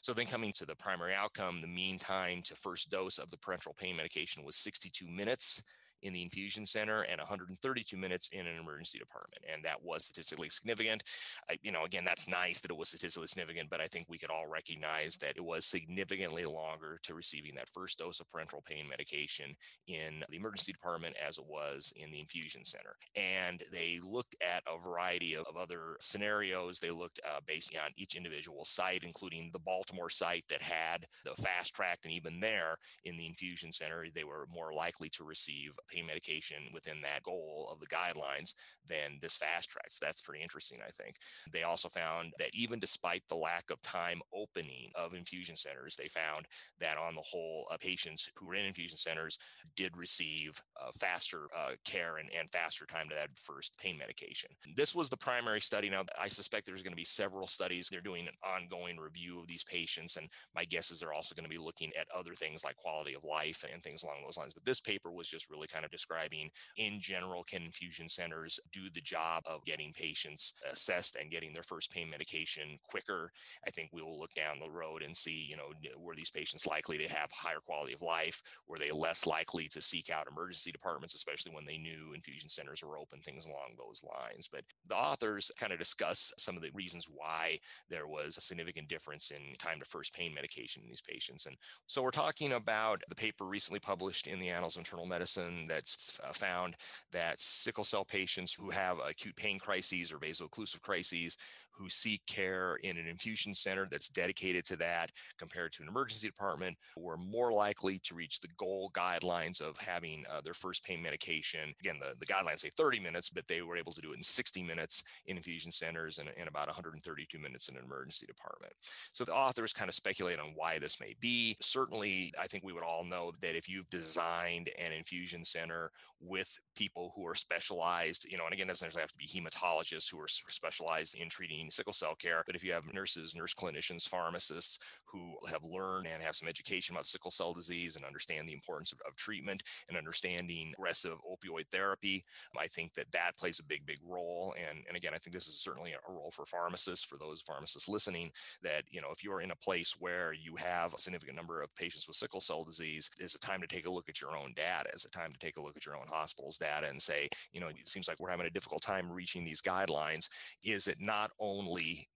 So 0.01 0.13
then 0.13 0.25
coming 0.25 0.53
to 0.53 0.65
the 0.65 0.75
primary 0.75 1.13
outcome, 1.13 1.61
the 1.61 1.67
mean 1.67 1.99
time 1.99 2.41
to 2.43 2.55
first 2.55 2.89
dose 2.89 3.17
of 3.17 3.29
the 3.31 3.37
parenteral 3.37 3.75
pain 3.75 3.95
medication 3.95 4.43
was 4.43 4.55
62 4.55 5.07
minutes 5.07 5.61
in 6.01 6.13
the 6.13 6.21
infusion 6.21 6.65
center 6.65 7.01
and 7.01 7.19
132 7.19 7.97
minutes 7.97 8.29
in 8.31 8.45
an 8.47 8.57
emergency 8.57 8.99
department. 8.99 9.43
And 9.51 9.63
that 9.63 9.83
was 9.83 10.05
statistically 10.05 10.49
significant. 10.49 11.03
I, 11.49 11.57
you 11.61 11.71
know, 11.71 11.85
again, 11.85 12.05
that's 12.05 12.27
nice 12.27 12.61
that 12.61 12.71
it 12.71 12.77
was 12.77 12.89
statistically 12.89 13.27
significant, 13.27 13.69
but 13.69 13.81
I 13.81 13.87
think 13.87 14.05
we 14.07 14.17
could 14.17 14.29
all 14.29 14.47
recognize 14.47 15.17
that 15.17 15.37
it 15.37 15.43
was 15.43 15.65
significantly 15.65 16.45
longer 16.45 16.99
to 17.03 17.13
receiving 17.13 17.55
that 17.55 17.69
first 17.69 17.99
dose 17.99 18.19
of 18.19 18.27
parenteral 18.27 18.63
pain 18.65 18.87
medication 18.89 19.55
in 19.87 20.23
the 20.29 20.37
emergency 20.37 20.71
department 20.71 21.15
as 21.25 21.37
it 21.37 21.45
was 21.47 21.93
in 21.95 22.11
the 22.11 22.19
infusion 22.19 22.63
center. 22.63 22.95
And 23.15 23.63
they 23.71 23.99
looked 24.03 24.35
at 24.41 24.63
a 24.67 24.79
variety 24.79 25.35
of, 25.35 25.45
of 25.47 25.57
other 25.57 25.97
scenarios. 25.99 26.79
They 26.79 26.91
looked 26.91 27.19
uh, 27.25 27.39
based 27.45 27.75
on 27.75 27.91
each 27.97 28.15
individual 28.15 28.65
site, 28.65 29.03
including 29.03 29.49
the 29.51 29.59
Baltimore 29.59 30.09
site 30.09 30.45
that 30.49 30.61
had 30.61 31.05
the 31.25 31.33
fast 31.41 31.73
track. 31.75 31.99
And 32.03 32.13
even 32.13 32.39
there 32.39 32.77
in 33.05 33.17
the 33.17 33.25
infusion 33.25 33.71
center, 33.71 34.05
they 34.13 34.23
were 34.23 34.47
more 34.53 34.73
likely 34.73 35.09
to 35.09 35.23
receive 35.23 35.71
pain 35.89 36.05
medication 36.05 36.57
within 36.73 37.01
that 37.01 37.23
goal 37.23 37.69
of 37.71 37.79
the 37.79 37.87
guidelines 37.87 38.53
than 38.87 39.17
this 39.21 39.35
fast 39.35 39.69
track. 39.69 39.87
So 39.89 40.05
that's 40.05 40.21
pretty 40.21 40.43
interesting, 40.43 40.79
I 40.85 40.91
think. 40.91 41.17
They 41.51 41.63
also 41.63 41.89
found 41.89 42.33
that 42.39 42.53
even 42.53 42.79
despite 42.79 43.23
the 43.27 43.35
lack 43.35 43.69
of 43.71 43.81
time 43.81 44.21
opening 44.33 44.91
of 44.95 45.13
infusion 45.13 45.55
centers, 45.55 45.95
they 45.95 46.07
found 46.07 46.47
that 46.79 46.97
on 46.97 47.15
the 47.15 47.21
whole, 47.21 47.67
uh, 47.71 47.77
patients 47.77 48.31
who 48.35 48.47
were 48.47 48.55
in 48.55 48.65
infusion 48.65 48.97
centers 48.97 49.37
did 49.75 49.95
receive 49.97 50.61
uh, 50.81 50.91
faster 50.99 51.47
uh, 51.57 51.71
care 51.85 52.17
and, 52.17 52.29
and 52.37 52.49
faster 52.49 52.85
time 52.85 53.09
to 53.09 53.15
that 53.15 53.29
first 53.35 53.77
pain 53.77 53.97
medication. 53.97 54.49
This 54.75 54.95
was 54.95 55.09
the 55.09 55.17
primary 55.17 55.61
study. 55.61 55.89
Now, 55.89 56.03
I 56.19 56.27
suspect 56.27 56.65
there's 56.65 56.83
going 56.83 56.93
to 56.93 56.97
be 56.97 57.03
several 57.03 57.47
studies. 57.47 57.89
They're 57.89 58.01
doing 58.01 58.27
an 58.27 58.33
ongoing 58.43 58.97
review 58.97 59.39
of 59.39 59.47
these 59.47 59.63
patients. 59.63 60.17
And 60.17 60.29
my 60.55 60.65
guess 60.65 60.91
is 60.91 60.99
they're 60.99 61.13
also 61.13 61.35
going 61.35 61.49
to 61.49 61.49
be 61.49 61.57
looking 61.57 61.91
at 61.99 62.07
other 62.15 62.33
things 62.33 62.63
like 62.63 62.75
quality 62.75 63.13
of 63.13 63.23
life 63.23 63.63
and 63.71 63.81
things 63.83 64.03
along 64.03 64.17
those 64.25 64.37
lines. 64.37 64.53
But 64.53 64.65
this 64.65 64.79
paper 64.79 65.11
was 65.11 65.27
just 65.27 65.49
really 65.49 65.67
kind 65.67 65.78
kind 65.79 65.85
of 65.85 65.91
describing 65.91 66.49
in 66.75 66.99
general, 66.99 67.43
can 67.43 67.63
infusion 67.63 68.09
centers 68.09 68.59
do 68.73 68.89
the 68.93 68.99
job 68.99 69.43
of 69.45 69.63
getting 69.63 69.93
patients 69.93 70.53
assessed 70.69 71.15
and 71.15 71.31
getting 71.31 71.53
their 71.53 71.63
first 71.63 71.89
pain 71.89 72.09
medication 72.09 72.77
quicker? 72.83 73.31
I 73.65 73.71
think 73.71 73.91
we 73.93 74.01
will 74.01 74.19
look 74.19 74.33
down 74.33 74.59
the 74.59 74.69
road 74.69 75.03
and 75.03 75.15
see, 75.15 75.47
you 75.49 75.55
know, 75.55 75.71
were 75.97 76.15
these 76.15 76.29
patients 76.29 76.67
likely 76.67 76.97
to 76.97 77.07
have 77.07 77.31
higher 77.31 77.61
quality 77.65 77.93
of 77.93 78.01
life? 78.01 78.41
Were 78.67 78.77
they 78.77 78.91
less 78.91 79.25
likely 79.25 79.69
to 79.69 79.81
seek 79.81 80.09
out 80.09 80.27
emergency 80.29 80.71
departments, 80.71 81.15
especially 81.15 81.53
when 81.53 81.65
they 81.65 81.77
knew 81.77 82.11
infusion 82.13 82.49
centers 82.49 82.83
were 82.83 82.97
open, 82.97 83.21
things 83.21 83.45
along 83.45 83.75
those 83.77 84.03
lines? 84.03 84.49
But 84.51 84.65
the 84.87 84.97
authors 84.97 85.49
kind 85.57 85.71
of 85.71 85.79
discuss 85.79 86.33
some 86.37 86.57
of 86.57 86.61
the 86.61 86.71
reasons 86.73 87.07
why 87.09 87.57
there 87.89 88.07
was 88.07 88.35
a 88.35 88.41
significant 88.41 88.89
difference 88.89 89.31
in 89.31 89.55
time 89.59 89.79
to 89.79 89.85
first 89.85 90.13
pain 90.13 90.33
medication 90.33 90.83
in 90.83 90.89
these 90.89 91.01
patients. 91.01 91.45
And 91.45 91.55
so 91.87 92.01
we're 92.01 92.11
talking 92.11 92.51
about 92.53 93.01
the 93.07 93.15
paper 93.15 93.45
recently 93.45 93.79
published 93.79 94.27
in 94.27 94.39
the 94.39 94.49
Annals 94.49 94.75
of 94.75 94.81
Internal 94.81 95.05
Medicine 95.05 95.67
that's 95.69 96.19
uh, 96.27 96.33
found 96.33 96.75
that 97.11 97.39
sickle 97.39 97.83
cell 97.83 98.03
patients 98.03 98.53
who 98.53 98.69
have 98.69 98.97
acute 99.07 99.35
pain 99.35 99.59
crises 99.59 100.11
or 100.11 100.17
vaso-occlusive 100.17 100.81
crises 100.81 101.37
who 101.79 101.89
seek 101.89 102.21
care 102.27 102.77
in 102.83 102.97
an 102.97 103.07
infusion 103.07 103.53
center 103.53 103.87
that's 103.89 104.09
dedicated 104.09 104.65
to 104.65 104.75
that 104.75 105.11
compared 105.37 105.71
to 105.73 105.81
an 105.81 105.87
emergency 105.89 106.27
department 106.27 106.75
were 106.97 107.17
more 107.17 107.51
likely 107.51 107.99
to 107.99 108.15
reach 108.15 108.39
the 108.39 108.47
goal 108.57 108.91
guidelines 108.93 109.61
of 109.61 109.77
having 109.77 110.23
uh, 110.31 110.41
their 110.41 110.53
first 110.53 110.83
pain 110.83 111.01
medication. 111.01 111.73
Again, 111.79 111.95
the, 111.99 112.13
the 112.19 112.25
guidelines 112.25 112.59
say 112.59 112.69
30 112.75 112.99
minutes, 112.99 113.29
but 113.29 113.47
they 113.47 113.61
were 113.61 113.77
able 113.77 113.93
to 113.93 114.01
do 114.01 114.11
it 114.11 114.17
in 114.17 114.23
60 114.23 114.63
minutes 114.63 115.03
in 115.27 115.37
infusion 115.37 115.71
centers 115.71 116.19
and, 116.19 116.29
and 116.37 116.47
about 116.47 116.67
132 116.67 117.39
minutes 117.39 117.69
in 117.69 117.77
an 117.77 117.83
emergency 117.85 118.25
department. 118.25 118.73
So 119.13 119.23
the 119.23 119.33
authors 119.33 119.73
kind 119.73 119.89
of 119.89 119.95
speculate 119.95 120.39
on 120.39 120.51
why 120.55 120.79
this 120.79 120.99
may 120.99 121.15
be. 121.19 121.55
Certainly, 121.61 122.33
I 122.39 122.47
think 122.47 122.63
we 122.63 122.73
would 122.73 122.83
all 122.83 123.05
know 123.05 123.31
that 123.41 123.55
if 123.55 123.69
you've 123.69 123.89
designed 123.89 124.69
an 124.77 124.91
infusion 124.91 125.43
center 125.43 125.91
with 126.21 126.59
people 126.75 127.13
who 127.15 127.25
are 127.25 127.35
specialized, 127.35 128.25
you 128.29 128.37
know, 128.37 128.43
and 128.45 128.53
again, 128.53 128.67
doesn't 128.67 128.85
necessarily 128.85 129.03
have 129.03 129.11
to 129.11 129.17
be 129.17 129.25
hematologists 129.25 130.11
who 130.11 130.19
are 130.19 130.27
specialized 130.27 131.15
in 131.15 131.29
treating 131.29 131.68
sickle 131.71 131.93
cell 131.93 132.15
care, 132.15 132.43
but 132.45 132.55
if 132.55 132.63
you 132.63 132.71
have 132.71 132.93
nurses, 132.93 133.35
nurse 133.35 133.53
clinicians, 133.53 134.07
pharmacists 134.07 134.79
who 135.05 135.35
have 135.49 135.63
learned 135.63 136.07
and 136.07 136.21
have 136.21 136.35
some 136.35 136.47
education 136.47 136.95
about 136.95 137.05
sickle 137.05 137.31
cell 137.31 137.53
disease 137.53 137.95
and 137.95 138.05
understand 138.05 138.47
the 138.47 138.53
importance 138.53 138.91
of, 138.91 138.99
of 139.07 139.15
treatment 139.15 139.63
and 139.87 139.97
understanding 139.97 140.71
aggressive 140.73 141.17
opioid 141.29 141.65
therapy, 141.71 142.21
I 142.57 142.67
think 142.67 142.93
that 142.93 143.11
that 143.11 143.37
plays 143.37 143.59
a 143.59 143.63
big, 143.63 143.85
big 143.85 143.99
role. 144.05 144.53
And, 144.57 144.83
and 144.87 144.97
again, 144.97 145.13
I 145.13 145.17
think 145.17 145.33
this 145.33 145.47
is 145.47 145.59
certainly 145.59 145.93
a 145.93 146.11
role 146.11 146.31
for 146.31 146.45
pharmacists, 146.45 147.05
for 147.05 147.17
those 147.17 147.41
pharmacists 147.41 147.87
listening, 147.87 148.29
that, 148.61 148.83
you 148.89 149.01
know, 149.01 149.09
if 149.11 149.23
you're 149.23 149.41
in 149.41 149.51
a 149.51 149.55
place 149.55 149.95
where 149.99 150.33
you 150.33 150.55
have 150.55 150.93
a 150.93 150.99
significant 150.99 151.35
number 151.35 151.61
of 151.61 151.73
patients 151.75 152.07
with 152.07 152.17
sickle 152.17 152.41
cell 152.41 152.63
disease, 152.63 153.09
it's 153.19 153.35
a 153.35 153.39
time 153.39 153.61
to 153.61 153.67
take 153.67 153.87
a 153.87 153.91
look 153.91 154.09
at 154.09 154.21
your 154.21 154.35
own 154.35 154.53
data. 154.55 154.89
It's 154.93 155.05
a 155.05 155.09
time 155.09 155.31
to 155.31 155.39
take 155.39 155.57
a 155.57 155.61
look 155.61 155.77
at 155.77 155.85
your 155.85 155.95
own 155.95 156.07
hospital's 156.09 156.57
data 156.57 156.87
and 156.89 157.01
say, 157.01 157.29
you 157.53 157.59
know, 157.59 157.67
it 157.67 157.87
seems 157.87 158.07
like 158.07 158.19
we're 158.19 158.29
having 158.29 158.45
a 158.45 158.51
difficult 158.51 158.81
time 158.81 159.11
reaching 159.11 159.43
these 159.43 159.61
guidelines. 159.61 160.29
Is 160.63 160.87
it 160.87 160.97
not 160.99 161.31
only 161.39 161.48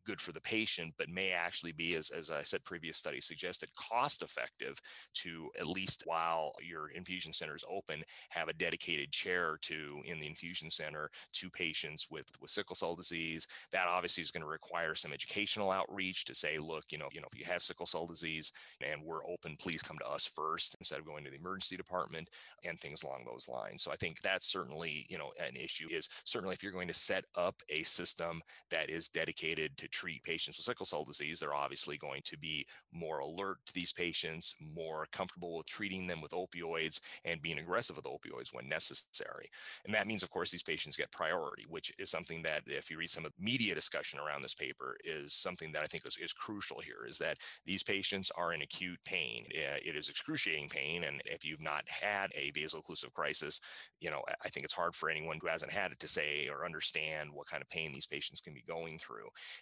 good 0.05 0.19
for 0.19 0.31
the 0.31 0.41
patient, 0.41 0.93
but 0.97 1.09
may 1.09 1.31
actually 1.31 1.71
be, 1.71 1.95
as, 1.95 2.09
as 2.09 2.29
I 2.29 2.43
said, 2.43 2.63
previous 2.63 2.97
studies 2.97 3.25
suggested, 3.25 3.69
cost 3.75 4.21
effective 4.21 4.79
to 5.15 5.49
at 5.59 5.67
least 5.67 6.03
while 6.05 6.53
your 6.61 6.89
infusion 6.89 7.33
center 7.33 7.55
is 7.55 7.63
open, 7.69 8.03
have 8.29 8.49
a 8.49 8.53
dedicated 8.53 9.11
chair 9.11 9.57
to 9.61 10.01
in 10.05 10.19
the 10.19 10.27
infusion 10.27 10.69
center 10.69 11.09
to 11.33 11.49
patients 11.49 12.07
with, 12.09 12.25
with 12.41 12.51
sickle 12.51 12.75
cell 12.75 12.95
disease. 12.95 13.47
That 13.71 13.87
obviously 13.87 14.21
is 14.21 14.31
going 14.31 14.43
to 14.43 14.47
require 14.47 14.95
some 14.95 15.13
educational 15.13 15.71
outreach 15.71 16.25
to 16.25 16.35
say, 16.35 16.57
look, 16.57 16.83
you 16.89 16.97
know, 16.97 17.07
you 17.11 17.21
know, 17.21 17.27
if 17.31 17.39
you 17.39 17.45
have 17.45 17.61
sickle 17.61 17.85
cell 17.85 18.05
disease 18.05 18.51
and 18.81 19.01
we're 19.03 19.25
open, 19.25 19.55
please 19.57 19.81
come 19.81 19.97
to 19.99 20.11
us 20.11 20.25
first 20.25 20.75
instead 20.79 20.99
of 20.99 21.05
going 21.05 21.23
to 21.23 21.29
the 21.29 21.37
emergency 21.37 21.75
department 21.75 22.29
and 22.65 22.79
things 22.79 23.03
along 23.03 23.23
those 23.25 23.47
lines. 23.47 23.83
So 23.83 23.91
I 23.91 23.95
think 23.95 24.19
that's 24.21 24.51
certainly, 24.51 25.05
you 25.09 25.17
know, 25.17 25.31
an 25.39 25.55
issue 25.55 25.87
is 25.89 26.09
certainly 26.25 26.53
if 26.53 26.63
you're 26.63 26.71
going 26.71 26.87
to 26.87 26.93
set 26.93 27.23
up 27.35 27.55
a 27.69 27.83
system 27.83 28.41
that 28.69 28.89
is 28.89 29.09
dedicated 29.09 29.22
to 29.27 29.87
treat 29.89 30.23
patients 30.23 30.57
with 30.57 30.65
sickle 30.65 30.85
cell 30.85 31.03
disease, 31.03 31.39
they're 31.39 31.55
obviously 31.55 31.97
going 31.97 32.21
to 32.25 32.37
be 32.37 32.65
more 32.91 33.19
alert 33.19 33.57
to 33.65 33.73
these 33.73 33.93
patients, 33.93 34.55
more 34.59 35.07
comfortable 35.11 35.57
with 35.57 35.67
treating 35.67 36.07
them 36.07 36.21
with 36.21 36.31
opioids 36.31 36.99
and 37.25 37.41
being 37.41 37.59
aggressive 37.59 37.95
with 37.95 38.05
opioids 38.05 38.53
when 38.53 38.67
necessary. 38.67 39.49
And 39.85 39.93
that 39.93 40.07
means, 40.07 40.23
of 40.23 40.29
course, 40.29 40.51
these 40.51 40.63
patients 40.63 40.97
get 40.97 41.11
priority, 41.11 41.65
which 41.67 41.91
is 41.99 42.09
something 42.09 42.41
that 42.43 42.63
if 42.67 42.89
you 42.89 42.97
read 42.97 43.09
some 43.09 43.25
of 43.25 43.33
the 43.37 43.43
media 43.43 43.75
discussion 43.75 44.19
around 44.19 44.43
this 44.43 44.55
paper 44.55 44.95
is 45.03 45.33
something 45.33 45.71
that 45.73 45.83
I 45.83 45.87
think 45.87 46.05
is, 46.07 46.17
is 46.17 46.33
crucial 46.33 46.79
here 46.79 47.05
is 47.07 47.17
that 47.19 47.37
these 47.65 47.83
patients 47.83 48.31
are 48.35 48.53
in 48.53 48.61
acute 48.61 48.99
pain. 49.05 49.45
Eh, 49.53 49.77
it 49.85 49.95
is 49.95 50.09
excruciating 50.09 50.69
pain. 50.69 51.03
And 51.03 51.21
if 51.25 51.43
you've 51.45 51.61
not 51.61 51.83
had 51.87 52.31
a 52.35 52.51
vaso-occlusive 52.51 52.83
vaso-occlusive 52.83 53.13
crisis, 53.13 53.61
you 53.99 54.09
know, 54.09 54.21
I 54.43 54.49
think 54.49 54.65
it's 54.65 54.73
hard 54.73 54.95
for 54.95 55.09
anyone 55.09 55.39
who 55.41 55.47
hasn't 55.47 55.71
had 55.71 55.91
it 55.91 55.99
to 55.99 56.07
say 56.07 56.49
or 56.49 56.65
understand 56.65 57.29
what 57.31 57.47
kind 57.47 57.61
of 57.61 57.69
pain 57.69 57.91
these 57.93 58.07
patients 58.07 58.41
can 58.41 58.53
be 58.53 58.63
going 58.67 58.97
through. 58.97 59.12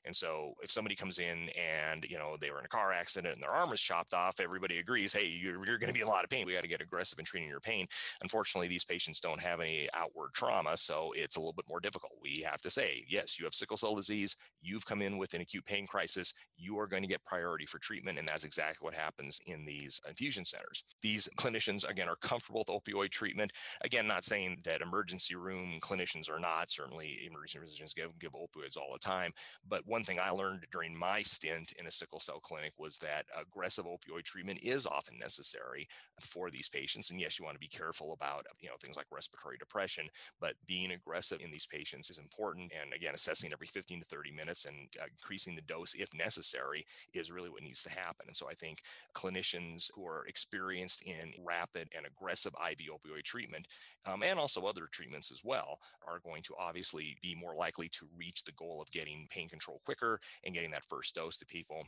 And 0.06 0.16
so 0.16 0.54
if 0.62 0.72
somebody 0.72 0.96
comes 0.96 1.20
in 1.20 1.50
and, 1.50 2.06
you 2.06 2.18
know, 2.18 2.36
they 2.40 2.52
were 2.52 2.60
in 2.60 2.66
a 2.66 2.70
car 2.70 2.92
accident 2.92 3.34
and 3.34 3.44
their 3.44 3.52
arm 3.52 3.70
was 3.70 3.82
chopped 3.82 4.14
off, 4.14 4.40
everybody 4.40 4.80
agrees, 4.80 5.14
hey, 5.14 5.26
you're, 5.26 5.66
you're 5.66 5.78
going 5.78 5.88
to 5.88 5.94
be 5.94 6.02
a 6.02 6.08
lot 6.08 6.24
of 6.24 6.30
pain. 6.30 6.46
We 6.46 6.54
got 6.54 6.62
to 6.62 6.68
get 6.68 6.82
aggressive 6.82 7.20
in 7.20 7.26
treating 7.26 7.50
your 7.50 7.60
pain. 7.60 7.88
Unfortunately, 8.22 8.68
these 8.68 8.86
patients 8.86 9.20
don't 9.20 9.42
have 9.42 9.60
any 9.60 9.90
outward 9.96 10.34
trauma, 10.34 10.78
so 10.78 11.12
it's 11.16 11.36
a 11.36 11.40
little 11.40 11.54
bit 11.54 11.66
more 11.68 11.80
difficult. 11.80 12.14
We 12.22 12.44
have 12.50 12.62
to 12.62 12.70
say, 12.70 13.04
yes, 13.08 13.40
you 13.40 13.46
have 13.46 13.54
sickle 13.54 13.78
cell 13.78 13.96
disease, 13.96 14.36
you've 14.62 14.86
come 14.86 15.02
in 15.02 15.18
with 15.18 15.34
an 15.34 15.42
acute 15.42 15.66
pain 15.66 15.88
crisis, 15.88 16.34
you 16.58 16.78
are 16.80 16.88
going 16.88 17.04
to 17.04 17.10
get 17.10 17.24
priority 17.26 17.66
for 17.66 17.80
treatment, 17.80 18.20
and 18.20 18.28
that's 18.28 18.44
exactly 18.44 18.86
what 18.86 18.94
happens 18.94 19.40
in 19.46 19.66
these 19.66 20.00
infusion 20.08 20.46
centers. 20.46 20.84
These 21.02 21.30
clinicians, 21.38 21.90
again, 21.90 22.10
are 22.10 22.16
comfortable 22.22 22.64
with 22.68 22.84
opioid 22.84 23.10
treatment. 23.10 23.52
Again, 23.84 24.08
not 24.08 24.24
saying 24.24 24.60
that 24.64 24.82
emergency 24.82 25.36
room 25.36 25.80
clinicians 25.82 26.30
are 26.30 26.40
not. 26.40 26.70
Certainly, 26.70 27.20
emergency 27.30 27.60
physicians 27.60 27.94
give, 27.94 28.18
give 28.20 28.32
opioids 28.34 28.78
all 28.78 28.94
the 28.94 29.00
time. 29.00 29.32
But 29.68 29.88
one 29.88 30.04
thing 30.04 30.20
I 30.20 30.32
learned 30.32 30.66
during 30.72 30.96
my 30.96 31.22
stint 31.22 31.74
in 31.80 31.88
a 31.88 31.92
sickle 31.92 32.20
cell 32.20 32.40
clinic 32.40 32.74
was 32.78 32.98
that 33.00 33.26
aggressive 33.40 33.86
opioid 33.86 34.24
treatment 34.24 34.60
is 34.62 34.86
often 34.86 35.18
necessary 35.20 35.88
for 36.20 36.50
these 36.50 36.70
patients. 36.70 37.12
And 37.12 37.20
yes, 37.20 37.40
you 37.40 37.46
want 37.46 37.56
to 37.56 37.60
be 37.60 37.68
careful 37.68 38.14
about 38.14 38.46
you 38.60 38.70
know 38.70 38.76
things 38.82 38.98
like 38.98 39.08
respiratory 39.12 39.58
depression, 39.58 40.08
but 40.40 40.56
being 40.68 40.92
aggressive 40.92 41.40
in 41.42 41.52
these 41.52 41.68
patients 41.68 42.10
is 42.10 42.18
important. 42.18 42.72
And 42.80 42.94
again, 42.94 43.14
assessing 43.14 43.52
every 43.54 43.68
15 43.68 44.02
to 44.02 44.06
30 44.06 44.32
minutes 44.32 44.66
and 44.66 44.88
uh, 45.00 45.06
increasing 45.10 45.56
the 45.56 45.62
dose 45.62 45.94
if 45.94 46.14
necessary 46.14 46.86
is 47.14 47.32
really 47.32 47.50
what 47.50 47.64
needs 47.64 47.84
to 47.84 47.90
happen. 47.90 48.26
And 48.28 48.36
so 48.36 48.50
I 48.50 48.54
think 48.54 48.82
clinicians 49.16 49.92
who 49.96 50.06
are 50.06 50.26
experienced 50.28 51.04
in 51.04 51.34
rapid 51.44 51.90
and 51.96 52.06
aggressive 52.06 52.54
IV 52.56 52.90
opioid 52.90 53.24
treatment 53.24 53.68
um, 54.06 54.24
and 54.24 54.40
also 54.40 54.66
other 54.66 54.88
treatments 54.92 55.32
as 55.32 55.42
well 55.44 55.80
are 56.08 56.20
going 56.20 56.44
to 56.44 56.54
obviously 56.60 57.18
be 57.22 57.36
more 57.36 57.56
likely 57.56 57.90
to 57.90 58.08
reach 58.18 58.44
the 58.44 58.52
goal 58.54 58.82
of 58.82 58.92
getting 58.92 59.28
pain 59.32 59.50
control 59.50 59.82
quicker 59.86 60.20
and 60.44 60.54
getting 60.54 60.72
that 60.72 60.86
first 60.86 61.16
dose 61.16 61.38
to 61.38 61.46
people. 61.46 61.84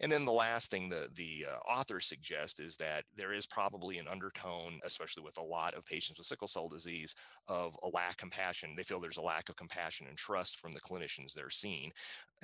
And 0.00 0.12
then 0.12 0.24
the 0.24 0.32
last 0.32 0.70
thing 0.70 0.88
the, 0.88 1.08
the 1.14 1.46
uh, 1.50 1.56
authors 1.70 2.06
suggest 2.06 2.60
is 2.60 2.76
that 2.76 3.04
there 3.16 3.32
is 3.32 3.46
probably 3.46 3.98
an 3.98 4.08
undertone, 4.08 4.78
especially 4.84 5.22
with 5.22 5.38
a 5.38 5.42
lot 5.42 5.74
of 5.74 5.84
patients 5.84 6.18
with 6.18 6.26
sickle 6.26 6.48
cell 6.48 6.68
disease, 6.68 7.14
of 7.48 7.74
a 7.82 7.88
lack 7.88 8.12
of 8.12 8.16
compassion. 8.18 8.74
They 8.76 8.82
feel 8.82 9.00
there's 9.00 9.16
a 9.16 9.22
lack 9.22 9.48
of 9.48 9.56
compassion 9.56 10.06
and 10.08 10.16
trust 10.16 10.60
from 10.60 10.72
the 10.72 10.80
clinicians 10.80 11.32
they're 11.32 11.50
seeing. 11.50 11.92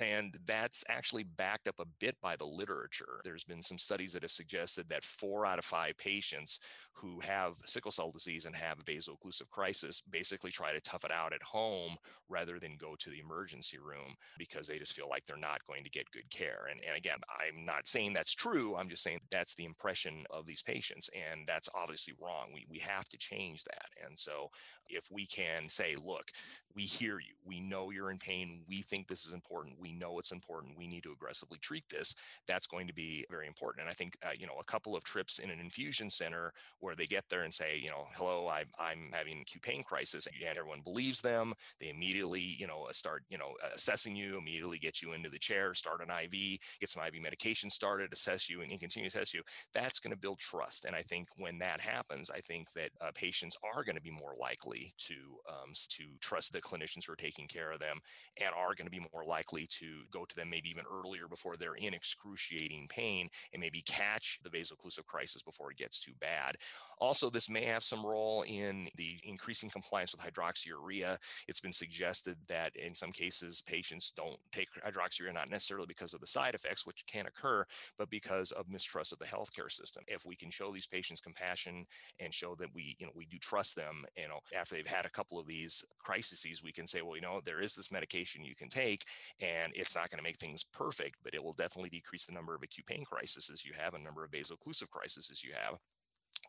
And 0.01 0.37
that's 0.45 0.85
actually 0.87 1.23
backed 1.23 1.67
up 1.67 1.79
a 1.79 1.87
bit 1.99 2.15
by 2.21 2.35
the 2.37 2.45
literature. 2.45 3.19
There's 3.23 3.43
been 3.43 3.61
some 3.61 3.77
studies 3.77 4.13
that 4.13 4.23
have 4.23 4.31
suggested 4.31 4.87
that 4.89 5.03
four 5.03 5.45
out 5.45 5.59
of 5.59 5.65
five 5.65 5.97
patients 5.97 6.59
who 6.93 7.19
have 7.19 7.55
sickle 7.65 7.91
cell 7.91 8.11
disease 8.11 8.45
and 8.45 8.55
have 8.55 8.77
vaso-occlusive 8.85 9.49
crisis 9.49 10.01
basically 10.09 10.51
try 10.51 10.73
to 10.73 10.81
tough 10.81 11.03
it 11.03 11.11
out 11.11 11.33
at 11.33 11.43
home 11.43 11.97
rather 12.29 12.59
than 12.59 12.77
go 12.77 12.95
to 12.97 13.09
the 13.09 13.19
emergency 13.19 13.77
room 13.77 14.15
because 14.39 14.67
they 14.67 14.79
just 14.79 14.93
feel 14.93 15.07
like 15.07 15.25
they're 15.27 15.37
not 15.37 15.63
going 15.67 15.83
to 15.83 15.89
get 15.91 16.09
good 16.11 16.27
care. 16.31 16.67
And, 16.71 16.79
and 16.87 16.97
again, 16.97 17.19
I'm 17.29 17.63
not 17.65 17.87
saying 17.87 18.13
that's 18.13 18.33
true. 18.33 18.75
I'm 18.75 18.89
just 18.89 19.03
saying 19.03 19.19
that's 19.29 19.53
the 19.53 19.65
impression 19.65 20.23
of 20.31 20.47
these 20.47 20.63
patients. 20.63 21.11
And 21.13 21.41
that's 21.45 21.69
obviously 21.75 22.15
wrong. 22.19 22.47
We, 22.53 22.65
we 22.67 22.79
have 22.79 23.07
to 23.09 23.17
change 23.17 23.63
that. 23.65 23.89
And 24.03 24.17
so 24.17 24.49
if 24.87 25.11
we 25.11 25.27
can 25.27 25.69
say, 25.69 25.95
look, 26.03 26.31
we 26.75 26.83
hear 26.83 27.19
you, 27.19 27.33
we 27.45 27.59
know 27.59 27.91
you're 27.91 28.11
in 28.11 28.17
pain, 28.17 28.61
we 28.67 28.81
think 28.81 29.07
this 29.07 29.25
is 29.25 29.33
important, 29.33 29.79
we 29.79 29.91
know 29.91 30.17
it's 30.19 30.31
important, 30.31 30.77
we 30.77 30.87
need 30.87 31.03
to 31.03 31.11
aggressively 31.11 31.57
treat 31.59 31.83
this, 31.89 32.15
that's 32.47 32.67
going 32.67 32.87
to 32.87 32.93
be 32.93 33.25
very 33.29 33.47
important. 33.47 33.81
And 33.81 33.89
I 33.89 33.93
think, 33.93 34.17
uh, 34.23 34.29
you 34.39 34.47
know, 34.47 34.57
a 34.59 34.63
couple 34.63 34.95
of 34.95 35.03
trips 35.03 35.39
in 35.39 35.49
an 35.49 35.59
infusion 35.59 36.09
center 36.09 36.53
where 36.79 36.95
they 36.95 37.05
get 37.05 37.25
there 37.29 37.43
and 37.43 37.53
say, 37.53 37.79
you 37.81 37.89
know, 37.89 38.05
hello, 38.15 38.47
I, 38.47 38.63
I'm 38.79 39.09
having 39.11 39.41
acute 39.41 39.63
pain 39.63 39.83
crisis, 39.83 40.27
and 40.27 40.57
everyone 40.57 40.81
believes 40.81 41.21
them, 41.21 41.53
they 41.79 41.89
immediately, 41.89 42.55
you 42.57 42.67
know, 42.67 42.87
start, 42.91 43.23
you 43.29 43.37
know, 43.37 43.53
assessing 43.73 44.15
you, 44.15 44.28
immediately 44.37 44.77
get 44.77 45.01
you 45.01 45.13
into 45.13 45.29
the 45.29 45.39
chair, 45.39 45.73
start 45.73 46.01
an 46.01 46.09
IV, 46.09 46.59
get 46.79 46.89
some 46.89 47.03
IV 47.03 47.21
medication 47.21 47.69
started, 47.69 48.13
assess 48.13 48.49
you, 48.49 48.61
and, 48.61 48.69
continue 48.79 49.09
to 49.09 49.17
assess 49.17 49.33
you. 49.33 49.41
That's 49.73 49.99
going 49.99 50.13
to 50.13 50.19
build 50.19 50.39
trust. 50.39 50.85
And 50.85 50.95
I 50.95 51.01
think 51.03 51.25
when 51.37 51.59
that 51.59 51.81
happens, 51.81 52.31
I 52.31 52.39
think 52.39 52.71
that 52.73 52.89
uh, 53.01 53.11
patients 53.13 53.57
are 53.75 53.83
going 53.83 53.95
to 53.95 54.01
be 54.01 54.11
more 54.11 54.35
likely 54.39 54.93
to 54.97 55.15
um, 55.47 55.73
to 55.89 56.03
trust 56.21 56.53
the 56.53 56.61
clinicians 56.61 57.05
who 57.05 57.13
are 57.13 57.17
taking 57.17 57.47
care 57.47 57.71
of 57.71 57.79
them 57.79 57.99
and 58.39 58.49
are 58.55 58.75
going 58.75 58.85
to 58.85 58.91
be 58.91 59.05
more 59.13 59.25
likely 59.25 59.67
to 59.79 60.03
go 60.11 60.25
to 60.25 60.35
them 60.35 60.49
maybe 60.49 60.69
even 60.69 60.83
earlier 60.91 61.27
before 61.27 61.55
they're 61.55 61.75
in 61.75 61.93
excruciating 61.93 62.87
pain 62.89 63.29
and 63.53 63.61
maybe 63.61 63.81
catch 63.81 64.39
the 64.43 64.49
vaso-occlusive 64.49 65.05
crisis 65.05 65.41
before 65.41 65.71
it 65.71 65.77
gets 65.77 65.99
too 65.99 66.13
bad. 66.19 66.55
Also, 66.99 67.29
this 67.29 67.49
may 67.49 67.65
have 67.65 67.83
some 67.83 68.05
role 68.05 68.43
in 68.47 68.87
the 68.95 69.19
increasing 69.23 69.69
compliance 69.69 70.13
with 70.13 70.21
hydroxyurea. 70.21 71.17
It's 71.47 71.61
been 71.61 71.73
suggested 71.73 72.37
that 72.47 72.75
in 72.75 72.95
some 72.95 73.11
cases, 73.11 73.61
patients 73.61 74.05
don't 74.19 74.37
take 74.51 74.67
hydroxyurea 74.85 75.33
not 75.33 75.49
necessarily 75.49 75.85
because 75.87 76.13
of 76.13 76.19
the 76.19 76.27
side 76.27 76.55
effects, 76.55 76.85
which 76.85 77.05
can 77.07 77.25
occur, 77.25 77.65
but 77.97 78.09
because 78.09 78.51
of 78.51 78.69
mistrust 78.69 79.13
of 79.13 79.19
the 79.19 79.25
healthcare 79.25 79.71
system. 79.71 80.03
If 80.07 80.25
we 80.25 80.35
can 80.35 80.51
show 80.51 80.71
these 80.71 80.87
patients 80.87 81.21
compassion 81.21 81.85
and 82.19 82.33
show 82.33 82.55
that 82.55 82.73
we, 82.73 82.95
you 82.99 83.05
know, 83.05 83.13
we 83.15 83.25
do 83.25 83.37
trust 83.37 83.75
them, 83.75 84.03
you 84.17 84.27
know, 84.27 84.39
after 84.57 84.75
they've 84.75 84.85
had 84.85 85.05
a 85.05 85.09
couple 85.09 85.39
of 85.39 85.47
these 85.47 85.85
crises, 85.99 86.61
we 86.63 86.71
can 86.71 86.87
say, 86.87 87.01
well, 87.01 87.15
you 87.15 87.21
know, 87.21 87.39
there 87.45 87.61
is 87.61 87.73
this 87.73 87.91
medication 87.91 88.43
you 88.43 88.55
can 88.55 88.69
take, 88.69 89.05
and 89.39 89.71
it's 89.73 89.95
not 89.95 90.09
going 90.09 90.17
to 90.17 90.23
make 90.23 90.37
things 90.37 90.65
perfect, 90.73 91.17
but 91.23 91.33
it 91.33 91.43
will 91.43 91.53
definitely 91.53 91.89
decrease 91.89 92.25
the 92.25 92.33
number 92.33 92.53
of 92.53 92.63
acute 92.63 92.85
pain 92.85 93.03
crises 93.05 93.63
you 93.65 93.71
have, 93.77 93.93
a 93.93 93.99
number 93.99 94.23
of 94.23 94.31
vaso-occlusive 94.31 94.89
crises 94.89 95.43
you 95.43 95.51
have 95.53 95.77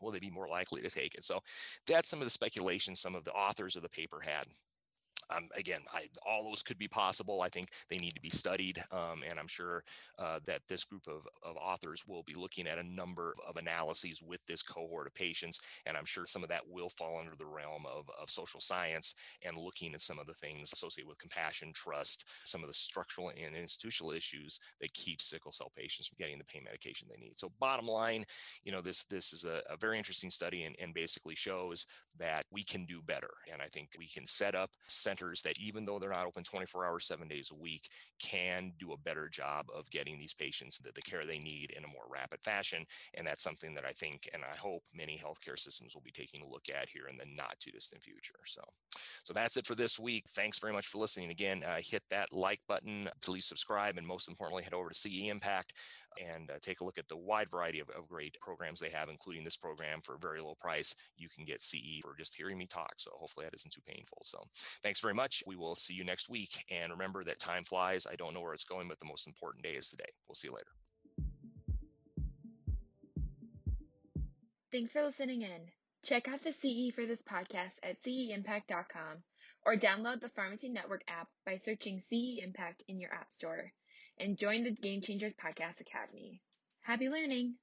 will 0.01 0.11
they 0.11 0.19
be 0.19 0.31
more 0.31 0.47
likely 0.47 0.81
to 0.81 0.89
take 0.89 1.15
it? 1.15 1.23
So 1.23 1.39
that's 1.85 2.09
some 2.09 2.19
of 2.19 2.25
the 2.25 2.31
speculation 2.31 2.95
some 2.95 3.13
of 3.13 3.23
the 3.23 3.33
authors 3.33 3.75
of 3.75 3.81
the 3.81 3.89
paper 3.89 4.19
had. 4.23 4.45
Um, 5.29 5.49
again, 5.55 5.79
I, 5.93 6.07
all 6.27 6.43
those 6.43 6.63
could 6.63 6.77
be 6.77 6.87
possible. 6.87 7.41
I 7.41 7.49
think 7.49 7.67
they 7.89 7.97
need 7.97 8.15
to 8.15 8.21
be 8.21 8.29
studied, 8.29 8.83
um, 8.91 9.23
and 9.29 9.39
I'm 9.39 9.47
sure 9.47 9.83
uh, 10.19 10.39
that 10.47 10.61
this 10.67 10.83
group 10.83 11.07
of, 11.07 11.27
of 11.43 11.55
authors 11.57 12.03
will 12.07 12.23
be 12.23 12.33
looking 12.33 12.67
at 12.67 12.77
a 12.77 12.83
number 12.83 13.35
of 13.47 13.57
analyses 13.57 14.21
with 14.21 14.39
this 14.47 14.61
cohort 14.61 15.07
of 15.07 15.13
patients, 15.13 15.59
and 15.85 15.97
I'm 15.97 16.05
sure 16.05 16.25
some 16.25 16.43
of 16.43 16.49
that 16.49 16.67
will 16.69 16.89
fall 16.89 17.17
under 17.19 17.35
the 17.37 17.45
realm 17.45 17.85
of, 17.85 18.09
of 18.21 18.29
social 18.29 18.59
science 18.59 19.15
and 19.45 19.57
looking 19.57 19.93
at 19.93 20.01
some 20.01 20.19
of 20.19 20.27
the 20.27 20.33
things 20.33 20.71
associated 20.73 21.07
with 21.07 21.17
compassion, 21.17 21.71
trust, 21.73 22.27
some 22.43 22.61
of 22.61 22.67
the 22.67 22.73
structural 22.73 23.29
and 23.29 23.55
institutional 23.55 24.11
issues 24.11 24.59
that 24.79 24.93
keep 24.93 25.21
sickle 25.21 25.51
cell 25.51 25.71
patients 25.75 26.07
from 26.07 26.17
getting 26.19 26.37
the 26.37 26.45
pain 26.45 26.63
medication 26.63 27.07
they 27.07 27.21
need. 27.21 27.37
So, 27.37 27.51
bottom 27.59 27.87
line, 27.87 28.25
you 28.63 28.71
know, 28.71 28.81
this 28.81 29.05
this 29.05 29.33
is 29.33 29.45
a, 29.45 29.61
a 29.69 29.77
very 29.77 29.97
interesting 29.97 30.29
study 30.29 30.63
and, 30.63 30.75
and 30.79 30.93
basically 30.93 31.35
shows 31.35 31.85
that 32.17 32.45
we 32.51 32.63
can 32.63 32.85
do 32.85 33.01
better, 33.01 33.31
and 33.51 33.61
I 33.61 33.67
think 33.67 33.89
we 33.97 34.07
can 34.07 34.25
set 34.25 34.55
up 34.55 34.71
centers 35.11 35.41
that, 35.41 35.59
even 35.59 35.85
though 35.85 35.99
they're 35.99 36.09
not 36.09 36.25
open 36.25 36.43
24 36.43 36.85
hours, 36.85 37.05
seven 37.05 37.27
days 37.27 37.51
a 37.51 37.61
week, 37.61 37.89
can 38.19 38.71
do 38.79 38.93
a 38.93 38.97
better 38.97 39.27
job 39.27 39.65
of 39.75 39.89
getting 39.89 40.17
these 40.17 40.33
patients 40.33 40.79
the, 40.79 40.91
the 40.93 41.01
care 41.01 41.23
they 41.25 41.39
need 41.39 41.73
in 41.75 41.83
a 41.83 41.87
more 41.87 42.05
rapid 42.09 42.41
fashion. 42.41 42.85
And 43.15 43.27
that's 43.27 43.43
something 43.43 43.73
that 43.75 43.85
I 43.85 43.91
think 43.91 44.29
and 44.33 44.43
I 44.43 44.55
hope 44.55 44.83
many 44.93 45.19
healthcare 45.21 45.59
systems 45.59 45.93
will 45.93 46.01
be 46.01 46.11
taking 46.11 46.41
a 46.41 46.49
look 46.49 46.65
at 46.73 46.89
here 46.89 47.07
in 47.09 47.17
the 47.17 47.25
not 47.37 47.59
too 47.59 47.71
distant 47.71 48.01
future. 48.01 48.39
So, 48.45 48.61
so 49.23 49.33
that's 49.33 49.57
it 49.57 49.65
for 49.65 49.75
this 49.75 49.99
week. 49.99 50.25
Thanks 50.29 50.59
very 50.59 50.73
much 50.73 50.87
for 50.87 50.97
listening. 50.97 51.31
Again, 51.31 51.63
uh, 51.63 51.77
hit 51.79 52.03
that 52.09 52.31
like 52.31 52.61
button, 52.67 53.09
please 53.21 53.45
subscribe, 53.45 53.97
and 53.97 54.07
most 54.07 54.29
importantly, 54.29 54.63
head 54.63 54.73
over 54.73 54.89
to 54.89 54.95
CE 54.95 55.29
Impact 55.29 55.73
and 56.19 56.49
uh, 56.49 56.55
take 56.61 56.81
a 56.81 56.83
look 56.83 56.97
at 56.97 57.07
the 57.07 57.17
wide 57.17 57.49
variety 57.49 57.79
of, 57.79 57.89
of 57.91 58.07
great 58.07 58.37
programs 58.41 58.79
they 58.79 58.89
have, 58.89 59.09
including 59.09 59.43
this 59.43 59.57
program 59.57 60.01
for 60.01 60.15
a 60.15 60.19
very 60.19 60.41
low 60.41 60.55
price. 60.59 60.93
You 61.17 61.29
can 61.29 61.45
get 61.45 61.61
CE 61.61 62.01
for 62.01 62.15
just 62.17 62.35
hearing 62.35 62.57
me 62.57 62.65
talk. 62.65 62.93
So 62.97 63.11
hopefully 63.13 63.45
that 63.45 63.55
isn't 63.55 63.71
too 63.71 63.81
painful. 63.87 64.19
So 64.23 64.43
thanks 65.01 65.13
very 65.13 65.15
much. 65.15 65.43
We 65.47 65.55
will 65.55 65.75
see 65.75 65.95
you 65.95 66.03
next 66.03 66.29
week. 66.29 66.63
And 66.69 66.91
remember 66.91 67.23
that 67.23 67.39
time 67.39 67.63
flies. 67.63 68.05
I 68.09 68.15
don't 68.15 68.33
know 68.33 68.41
where 68.41 68.53
it's 68.53 68.63
going, 68.63 68.87
but 68.87 68.99
the 68.99 69.07
most 69.07 69.25
important 69.25 69.63
day 69.63 69.71
is 69.71 69.89
today. 69.89 70.09
We'll 70.27 70.35
see 70.35 70.47
you 70.47 70.53
later. 70.53 70.67
Thanks 74.71 74.93
for 74.93 75.03
listening 75.03 75.41
in. 75.41 75.61
Check 76.05 76.27
out 76.27 76.43
the 76.43 76.51
CE 76.51 76.93
for 76.93 77.05
this 77.05 77.21
podcast 77.21 77.77
at 77.83 78.01
ceimpact.com 78.03 79.23
or 79.65 79.75
download 79.75 80.21
the 80.21 80.29
Pharmacy 80.29 80.69
Network 80.69 81.01
app 81.07 81.27
by 81.45 81.57
searching 81.57 81.99
CE 81.99 82.39
Impact 82.43 82.83
in 82.87 82.99
your 82.99 83.13
App 83.13 83.31
Store 83.31 83.71
and 84.19 84.37
join 84.37 84.63
the 84.63 84.71
Game 84.71 85.01
Changers 85.01 85.33
Podcast 85.33 85.81
Academy. 85.81 86.41
Happy 86.81 87.09
learning! 87.09 87.55